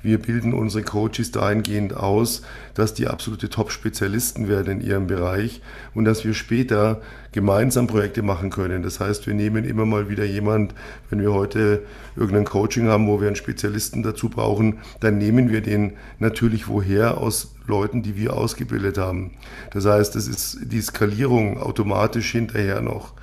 Wir 0.00 0.18
bilden 0.18 0.54
unsere 0.54 0.84
Coaches 0.84 1.32
dahingehend 1.32 1.94
aus, 1.94 2.42
dass 2.74 2.94
die 2.94 3.08
absolute 3.08 3.48
Top-Spezialisten 3.48 4.48
werden 4.48 4.80
in 4.80 4.86
ihrem 4.86 5.06
Bereich 5.08 5.60
und 5.94 6.04
dass 6.04 6.24
wir 6.24 6.34
später 6.34 7.00
gemeinsam 7.32 7.88
Projekte 7.88 8.22
machen 8.22 8.50
können. 8.50 8.82
Das 8.82 9.00
heißt, 9.00 9.26
wir 9.26 9.34
nehmen 9.34 9.64
immer 9.64 9.86
mal 9.86 10.08
wieder 10.08 10.24
jemand, 10.24 10.74
wenn 11.10 11.20
wir 11.20 11.32
heute 11.32 11.82
irgendein 12.16 12.44
Coaching 12.44 12.86
haben, 12.88 13.08
wo 13.08 13.20
wir 13.20 13.26
einen 13.26 13.36
Spezialisten 13.36 14.02
dazu 14.02 14.28
brauchen, 14.28 14.78
dann 15.00 15.18
nehmen 15.18 15.50
wir 15.50 15.62
den 15.62 15.94
natürlich 16.20 16.68
woher 16.68 17.18
aus 17.18 17.54
Leuten, 17.66 18.02
die 18.02 18.16
wir 18.16 18.34
ausgebildet 18.34 18.98
haben. 18.98 19.32
Das 19.72 19.84
heißt, 19.84 20.14
das 20.14 20.28
ist 20.28 20.58
die 20.62 20.80
Skalierung 20.80 21.60
automatisch 21.60 22.30
hinterher 22.30 22.80
noch. 22.80 23.14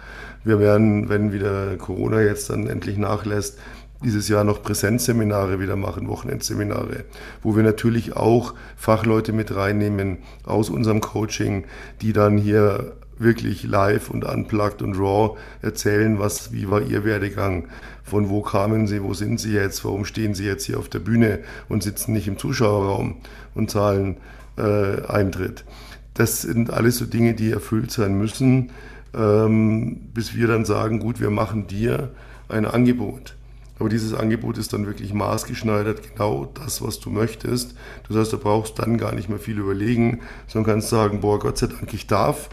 Wir 0.44 0.60
werden, 0.60 1.10
wenn 1.10 1.34
wieder 1.34 1.76
Corona 1.78 2.22
jetzt 2.22 2.52
dann 2.52 2.68
endlich 2.68 2.98
nachlässt, 2.98 3.58
dieses 4.06 4.30
Jahr 4.30 4.44
noch 4.44 4.62
Präsenzseminare 4.62 5.60
wieder 5.60 5.76
machen, 5.76 6.08
Wochenendseminare, 6.08 7.04
wo 7.42 7.56
wir 7.56 7.64
natürlich 7.64 8.16
auch 8.16 8.54
Fachleute 8.78 9.34
mit 9.34 9.54
reinnehmen 9.54 10.20
aus 10.46 10.70
unserem 10.70 11.02
Coaching, 11.02 11.66
die 12.02 12.14
dann 12.14 12.38
hier 12.38 12.94
wirklich 13.18 13.64
live 13.64 14.10
und 14.10 14.26
unplugged 14.26 14.82
und 14.82 14.98
raw 14.98 15.38
erzählen, 15.62 16.20
was, 16.20 16.52
wie 16.52 16.70
war 16.70 16.82
ihr 16.82 17.04
Werdegang, 17.04 17.68
von 18.04 18.30
wo 18.30 18.42
kamen 18.42 18.88
sie, 18.88 19.02
wo 19.02 19.14
sind 19.14 19.40
sie 19.40 19.54
jetzt, 19.54 19.84
warum 19.86 20.06
stehen 20.06 20.36
sie 20.36 20.46
jetzt 20.46 20.66
hier 20.66 20.78
auf 20.80 20.90
der 20.90 21.00
Bühne 21.00 21.40
und 21.68 21.82
sitzen 21.82 22.14
nicht 22.14 22.28
im 22.28 22.38
Zuschauerraum 22.38 23.18
und 23.54 23.72
zahlen 23.72 24.18
äh, 24.58 25.02
Eintritt. 25.08 25.66
Das 26.14 26.44
sind 26.44 26.72
alles 26.72 26.98
so 26.98 27.06
Dinge, 27.06 27.34
die 27.34 27.52
erfüllt 27.52 27.92
sein 27.92 28.18
müssen, 28.18 28.72
ähm, 29.16 29.98
bis 30.14 30.36
wir 30.36 30.48
dann 30.48 30.66
sagen, 30.66 31.00
gut, 31.00 31.20
wir 31.20 31.30
machen 31.30 31.68
dir 31.68 32.12
ein 32.50 32.66
Angebot. 32.66 33.36
Aber 33.78 33.90
dieses 33.90 34.14
Angebot 34.14 34.58
ist 34.58 34.74
dann 34.74 34.86
wirklich 34.86 35.14
maßgeschneidert, 35.14 36.02
genau 36.14 36.46
das, 36.46 36.82
was 36.82 37.00
du 37.00 37.10
möchtest. 37.10 37.76
Das 38.08 38.18
heißt, 38.18 38.34
du 38.34 38.38
brauchst 38.38 38.80
dann 38.80 38.98
gar 38.98 39.14
nicht 39.14 39.28
mehr 39.28 39.40
viel 39.40 39.60
überlegen, 39.60 40.22
sondern 40.48 40.74
kannst 40.74 40.90
sagen, 40.90 41.20
boah, 41.20 41.40
Gott 41.40 41.58
sei 41.58 41.68
Dank, 41.68 41.94
ich 41.94 42.08
darf, 42.08 42.50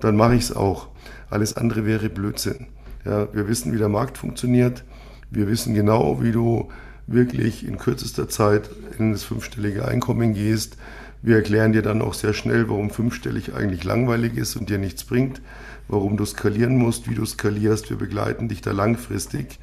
dann 0.00 0.16
mache 0.16 0.34
ich 0.34 0.42
es 0.42 0.56
auch. 0.56 0.88
Alles 1.30 1.56
andere 1.56 1.86
wäre 1.86 2.10
Blödsinn. 2.10 2.66
Ja, 3.04 3.32
wir 3.32 3.48
wissen, 3.48 3.72
wie 3.72 3.78
der 3.78 3.88
Markt 3.88 4.18
funktioniert. 4.18 4.84
Wir 5.30 5.48
wissen 5.48 5.74
genau, 5.74 6.22
wie 6.22 6.32
du 6.32 6.68
wirklich 7.06 7.66
in 7.66 7.78
kürzester 7.78 8.28
Zeit 8.28 8.68
in 8.98 9.12
das 9.12 9.24
fünfstellige 9.24 9.86
Einkommen 9.86 10.34
gehst. 10.34 10.76
Wir 11.22 11.36
erklären 11.36 11.72
dir 11.72 11.82
dann 11.82 12.02
auch 12.02 12.14
sehr 12.14 12.34
schnell, 12.34 12.68
warum 12.68 12.90
fünfstellig 12.90 13.54
eigentlich 13.54 13.84
langweilig 13.84 14.36
ist 14.36 14.56
und 14.56 14.68
dir 14.68 14.78
nichts 14.78 15.04
bringt, 15.04 15.40
warum 15.88 16.16
du 16.16 16.24
skalieren 16.24 16.76
musst, 16.76 17.08
wie 17.08 17.14
du 17.14 17.24
skalierst. 17.24 17.90
Wir 17.90 17.96
begleiten 17.96 18.48
dich 18.48 18.60
da 18.60 18.72
langfristig 18.72 19.58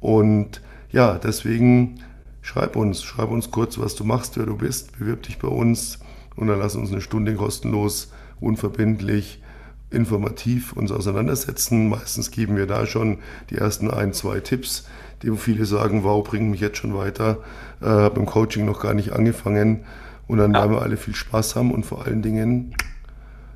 und 0.00 0.62
ja, 0.90 1.18
deswegen 1.18 2.02
schreib 2.42 2.76
uns, 2.76 3.02
schreib 3.02 3.30
uns 3.30 3.50
kurz, 3.50 3.78
was 3.78 3.94
du 3.94 4.04
machst, 4.04 4.38
wer 4.38 4.46
du 4.46 4.56
bist, 4.56 4.98
bewirb 4.98 5.22
dich 5.22 5.38
bei 5.38 5.48
uns 5.48 5.98
und 6.36 6.48
dann 6.48 6.58
lass 6.58 6.76
uns 6.76 6.90
eine 6.90 7.00
Stunde 7.00 7.34
kostenlos, 7.34 8.12
unverbindlich, 8.40 9.42
informativ 9.90 10.72
uns 10.72 10.92
auseinandersetzen. 10.92 11.88
Meistens 11.88 12.30
geben 12.30 12.56
wir 12.56 12.66
da 12.66 12.86
schon 12.86 13.18
die 13.50 13.56
ersten 13.56 13.90
ein, 13.90 14.12
zwei 14.12 14.40
Tipps, 14.40 14.86
die 15.22 15.34
viele 15.36 15.64
sagen, 15.64 16.04
wow, 16.04 16.22
bringt 16.22 16.50
mich 16.50 16.60
jetzt 16.60 16.78
schon 16.78 16.94
weiter, 16.94 17.38
äh, 17.80 17.86
habe 17.86 18.20
im 18.20 18.26
Coaching 18.26 18.64
noch 18.64 18.80
gar 18.80 18.94
nicht 18.94 19.12
angefangen 19.12 19.84
und 20.26 20.38
dann 20.38 20.54
ja. 20.54 20.60
werden 20.60 20.72
wir 20.72 20.82
alle 20.82 20.96
viel 20.96 21.14
Spaß 21.14 21.56
haben 21.56 21.72
und 21.72 21.84
vor 21.84 22.06
allen 22.06 22.22
Dingen, 22.22 22.74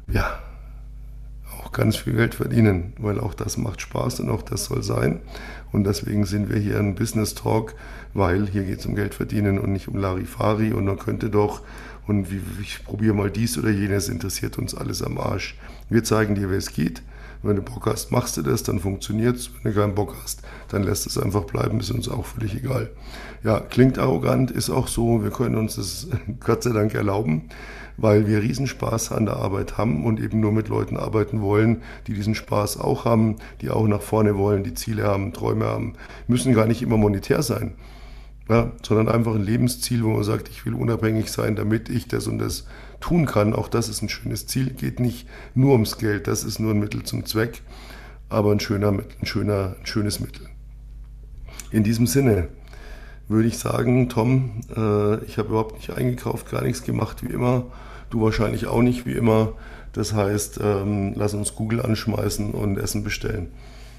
ja, 0.08 0.38
ganz 1.72 1.96
viel 1.96 2.14
Geld 2.14 2.34
verdienen, 2.34 2.92
weil 2.98 3.18
auch 3.18 3.34
das 3.34 3.56
macht 3.56 3.80
Spaß 3.80 4.20
und 4.20 4.30
auch 4.30 4.42
das 4.42 4.66
soll 4.66 4.82
sein. 4.82 5.20
Und 5.72 5.84
deswegen 5.84 6.26
sind 6.26 6.50
wir 6.50 6.58
hier 6.58 6.78
ein 6.78 6.94
Business 6.94 7.34
Talk, 7.34 7.74
weil 8.14 8.46
hier 8.46 8.64
geht 8.64 8.80
es 8.80 8.86
um 8.86 8.94
Geld 8.94 9.14
verdienen 9.14 9.58
und 9.58 9.72
nicht 9.72 9.88
um 9.88 9.96
Larifari 9.96 10.72
und 10.72 10.84
man 10.84 10.98
könnte 10.98 11.30
doch 11.30 11.62
und 12.06 12.26
ich 12.60 12.84
probiere 12.84 13.14
mal 13.14 13.30
dies 13.30 13.56
oder 13.58 13.70
jenes, 13.70 14.08
interessiert 14.08 14.58
uns 14.58 14.74
alles 14.74 15.02
am 15.02 15.18
Arsch. 15.18 15.56
Wir 15.88 16.02
zeigen 16.02 16.34
dir, 16.34 16.50
wie 16.50 16.56
es 16.56 16.72
geht. 16.72 17.02
Wenn 17.44 17.56
du 17.56 17.62
Bock 17.62 17.86
hast, 17.86 18.12
machst 18.12 18.36
du 18.36 18.42
das, 18.42 18.62
dann 18.62 18.78
funktioniert 18.78 19.36
es. 19.36 19.50
Wenn 19.62 19.72
du 19.72 19.80
keinen 19.80 19.94
Bock 19.94 20.14
hast, 20.22 20.42
dann 20.68 20.84
lässt 20.84 21.06
es 21.06 21.18
einfach 21.18 21.42
bleiben, 21.44 21.80
ist 21.80 21.90
uns 21.90 22.08
auch 22.08 22.24
völlig 22.24 22.54
egal. 22.54 22.90
Ja, 23.42 23.58
klingt 23.58 23.98
arrogant, 23.98 24.52
ist 24.52 24.70
auch 24.70 24.86
so. 24.86 25.24
Wir 25.24 25.30
können 25.30 25.56
uns 25.56 25.74
das 25.74 26.06
Gott 26.40 26.62
sei 26.62 26.70
Dank 26.70 26.94
erlauben, 26.94 27.48
weil 28.02 28.26
wir 28.26 28.42
Riesenspaß 28.42 29.12
an 29.12 29.24
der 29.24 29.36
Arbeit 29.36 29.78
haben 29.78 30.04
und 30.04 30.20
eben 30.20 30.40
nur 30.40 30.52
mit 30.52 30.68
Leuten 30.68 30.98
arbeiten 30.98 31.40
wollen, 31.40 31.80
die 32.06 32.12
diesen 32.12 32.34
Spaß 32.34 32.78
auch 32.78 33.06
haben, 33.06 33.36
die 33.62 33.70
auch 33.70 33.86
nach 33.88 34.02
vorne 34.02 34.36
wollen, 34.36 34.64
die 34.64 34.74
Ziele 34.74 35.04
haben, 35.04 35.32
Träume 35.32 35.64
haben. 35.64 35.94
Müssen 36.28 36.52
gar 36.52 36.66
nicht 36.66 36.82
immer 36.82 36.98
monetär 36.98 37.42
sein 37.42 37.72
ja, 38.48 38.72
sondern 38.82 39.08
einfach 39.08 39.34
ein 39.34 39.42
Lebensziel, 39.42 40.04
wo 40.04 40.10
man 40.10 40.24
sagt, 40.24 40.48
ich 40.48 40.66
will 40.66 40.74
unabhängig 40.74 41.30
sein, 41.30 41.56
damit 41.56 41.88
ich 41.88 42.08
das 42.08 42.26
und 42.26 42.38
das 42.38 42.66
tun 43.00 43.26
kann. 43.26 43.54
Auch 43.54 43.68
das 43.68 43.88
ist 43.88 44.02
ein 44.02 44.08
schönes 44.08 44.46
Ziel, 44.46 44.70
geht 44.70 45.00
nicht 45.00 45.28
nur 45.54 45.72
ums 45.72 45.98
Geld, 45.98 46.26
das 46.26 46.44
ist 46.44 46.58
nur 46.58 46.72
ein 46.72 46.80
Mittel 46.80 47.02
zum 47.02 47.24
Zweck, 47.24 47.62
aber 48.28 48.52
ein, 48.52 48.60
schöner, 48.60 48.88
ein, 48.88 49.26
schöner, 49.26 49.76
ein 49.80 49.86
schönes 49.86 50.20
Mittel. 50.20 50.48
In 51.70 51.84
diesem 51.84 52.06
Sinne 52.06 52.48
würde 53.28 53.48
ich 53.48 53.58
sagen, 53.58 54.08
Tom, 54.08 54.60
äh, 54.76 55.24
ich 55.24 55.38
habe 55.38 55.48
überhaupt 55.48 55.76
nicht 55.76 55.90
eingekauft, 55.90 56.50
gar 56.50 56.62
nichts 56.62 56.82
gemacht 56.82 57.22
wie 57.22 57.32
immer, 57.32 57.64
du 58.12 58.22
wahrscheinlich 58.22 58.66
auch 58.66 58.82
nicht 58.82 59.06
wie 59.06 59.12
immer. 59.12 59.54
Das 59.92 60.14
heißt, 60.14 60.60
ähm, 60.62 61.12
lass 61.16 61.34
uns 61.34 61.54
Google 61.54 61.82
anschmeißen 61.82 62.52
und 62.52 62.78
Essen 62.78 63.04
bestellen. 63.04 63.52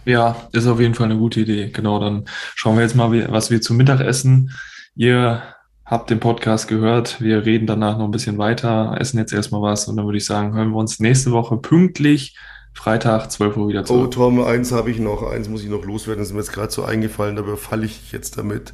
Ja, 0.05 0.35
ist 0.51 0.67
auf 0.67 0.79
jeden 0.79 0.95
Fall 0.95 1.05
eine 1.05 1.17
gute 1.17 1.41
Idee. 1.41 1.69
Genau, 1.69 1.99
dann 1.99 2.25
schauen 2.55 2.75
wir 2.75 2.83
jetzt 2.83 2.95
mal, 2.95 3.11
was 3.31 3.51
wir 3.51 3.61
zum 3.61 3.77
Mittag 3.77 4.01
essen. 4.01 4.51
Ihr 4.95 5.43
habt 5.85 6.09
den 6.09 6.19
Podcast 6.19 6.67
gehört. 6.67 7.21
Wir 7.21 7.45
reden 7.45 7.67
danach 7.67 7.97
noch 7.97 8.05
ein 8.05 8.11
bisschen 8.11 8.37
weiter, 8.37 8.95
essen 8.99 9.17
jetzt 9.17 9.33
erstmal 9.33 9.61
was 9.61 9.87
und 9.87 9.95
dann 9.97 10.05
würde 10.05 10.17
ich 10.17 10.25
sagen, 10.25 10.53
hören 10.53 10.71
wir 10.71 10.77
uns 10.77 10.99
nächste 10.99 11.31
Woche 11.31 11.57
pünktlich 11.57 12.35
Freitag, 12.73 13.31
12 13.31 13.57
Uhr 13.57 13.67
wieder 13.69 13.85
zurück. 13.85 14.05
Oh, 14.05 14.07
Tom, 14.07 14.43
eins 14.43 14.71
habe 14.71 14.89
ich 14.89 14.99
noch, 14.99 15.23
eins 15.31 15.47
muss 15.47 15.63
ich 15.63 15.69
noch 15.69 15.85
loswerden. 15.85 16.19
Das 16.19 16.29
ist 16.29 16.33
mir 16.33 16.39
jetzt 16.39 16.51
gerade 16.51 16.71
so 16.71 16.83
eingefallen, 16.83 17.35
da 17.35 17.43
falle 17.55 17.85
ich 17.85 18.11
jetzt 18.11 18.37
damit. 18.37 18.73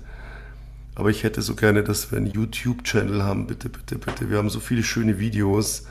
Aber 0.99 1.09
ich 1.09 1.23
hätte 1.23 1.41
so 1.41 1.55
gerne, 1.55 1.81
dass 1.81 2.11
wir 2.11 2.17
einen 2.17 2.27
YouTube-Channel 2.27 3.23
haben. 3.23 3.47
Bitte, 3.47 3.69
bitte, 3.69 3.97
bitte. 3.97 4.29
Wir 4.29 4.37
haben 4.37 4.49
so 4.49 4.59
viele 4.59 4.83
schöne 4.83 5.17
Videos. 5.17 5.87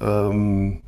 Ähm, 0.00 0.80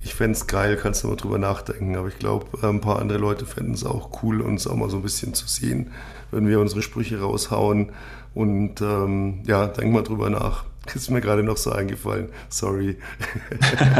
ich 0.00 0.14
fände 0.14 0.38
es 0.38 0.46
geil, 0.46 0.78
kannst 0.80 1.02
du 1.02 1.08
mal 1.08 1.16
drüber 1.16 1.36
nachdenken. 1.36 1.96
Aber 1.96 2.06
ich 2.06 2.20
glaube, 2.20 2.46
ein 2.62 2.80
paar 2.80 3.00
andere 3.00 3.18
Leute 3.18 3.44
fänden 3.44 3.74
es 3.74 3.84
auch 3.84 4.22
cool, 4.22 4.40
uns 4.40 4.68
auch 4.68 4.76
mal 4.76 4.88
so 4.88 4.98
ein 4.98 5.02
bisschen 5.02 5.34
zu 5.34 5.48
sehen, 5.48 5.90
wenn 6.30 6.46
wir 6.46 6.60
unsere 6.60 6.80
Sprüche 6.80 7.20
raushauen. 7.20 7.90
Und 8.34 8.80
ähm, 8.82 9.42
ja, 9.48 9.66
denk 9.66 9.92
mal 9.92 10.04
drüber 10.04 10.30
nach. 10.30 10.64
Ist 10.94 11.10
mir 11.10 11.20
gerade 11.20 11.42
noch 11.42 11.56
so 11.56 11.72
eingefallen. 11.72 12.28
Sorry. 12.48 12.98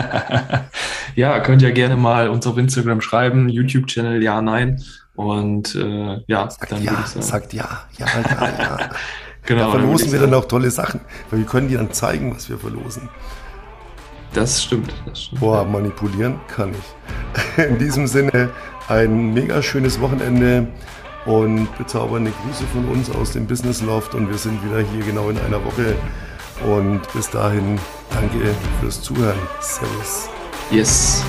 ja, 1.17 1.41
könnt 1.41 1.63
ihr 1.63 1.73
gerne 1.73 1.97
mal 1.97 2.29
uns 2.29 2.47
auf 2.47 2.57
Instagram 2.57 3.01
schreiben, 3.01 3.49
YouTube-Channel, 3.49 4.23
ja, 4.23 4.41
nein. 4.41 4.81
Und 5.19 5.75
äh, 5.75 6.23
ja, 6.29 6.49
sagt 6.49 6.71
dann 6.71 6.81
ja, 6.81 7.05
sagt 7.05 7.53
ja, 7.53 7.67
ja, 7.99 8.07
ja, 8.07 8.53
ja. 8.57 8.79
genau. 9.45 9.65
Da 9.65 9.71
verlosen 9.73 10.13
wir 10.13 10.21
dann 10.21 10.33
auch 10.33 10.45
tolle 10.45 10.71
Sachen, 10.71 11.01
weil 11.29 11.41
wir 11.41 11.47
können 11.47 11.67
dir 11.67 11.79
dann 11.79 11.93
zeigen, 11.93 12.33
was 12.37 12.49
wir 12.49 12.57
verlosen. 12.57 13.09
Das 14.33 14.63
stimmt, 14.63 14.95
das 15.07 15.25
stimmt. 15.25 15.41
Boah, 15.41 15.65
manipulieren 15.65 16.39
kann 16.47 16.73
ich. 16.73 17.65
In 17.65 17.79
diesem 17.79 18.07
Sinne 18.07 18.51
ein 18.87 19.35
mega 19.35 19.61
schönes 19.61 20.01
Wochenende 20.01 20.69
und 21.27 21.67
bezaubernde 21.77 22.33
Grüße 22.45 22.63
von 22.73 22.89
uns 22.89 23.11
aus 23.11 23.33
dem 23.33 23.49
Business 23.49 23.83
Loft 23.83 24.15
und 24.15 24.31
wir 24.31 24.39
sind 24.39 24.65
wieder 24.65 24.79
hier 24.79 25.05
genau 25.05 25.31
in 25.31 25.39
einer 25.41 25.65
Woche. 25.65 25.97
Und 26.65 27.01
bis 27.13 27.29
dahin 27.29 27.77
danke 28.11 28.55
fürs 28.81 29.03
Zuhören. 29.03 29.39
Servus. 29.59 30.29
Yes. 30.71 31.25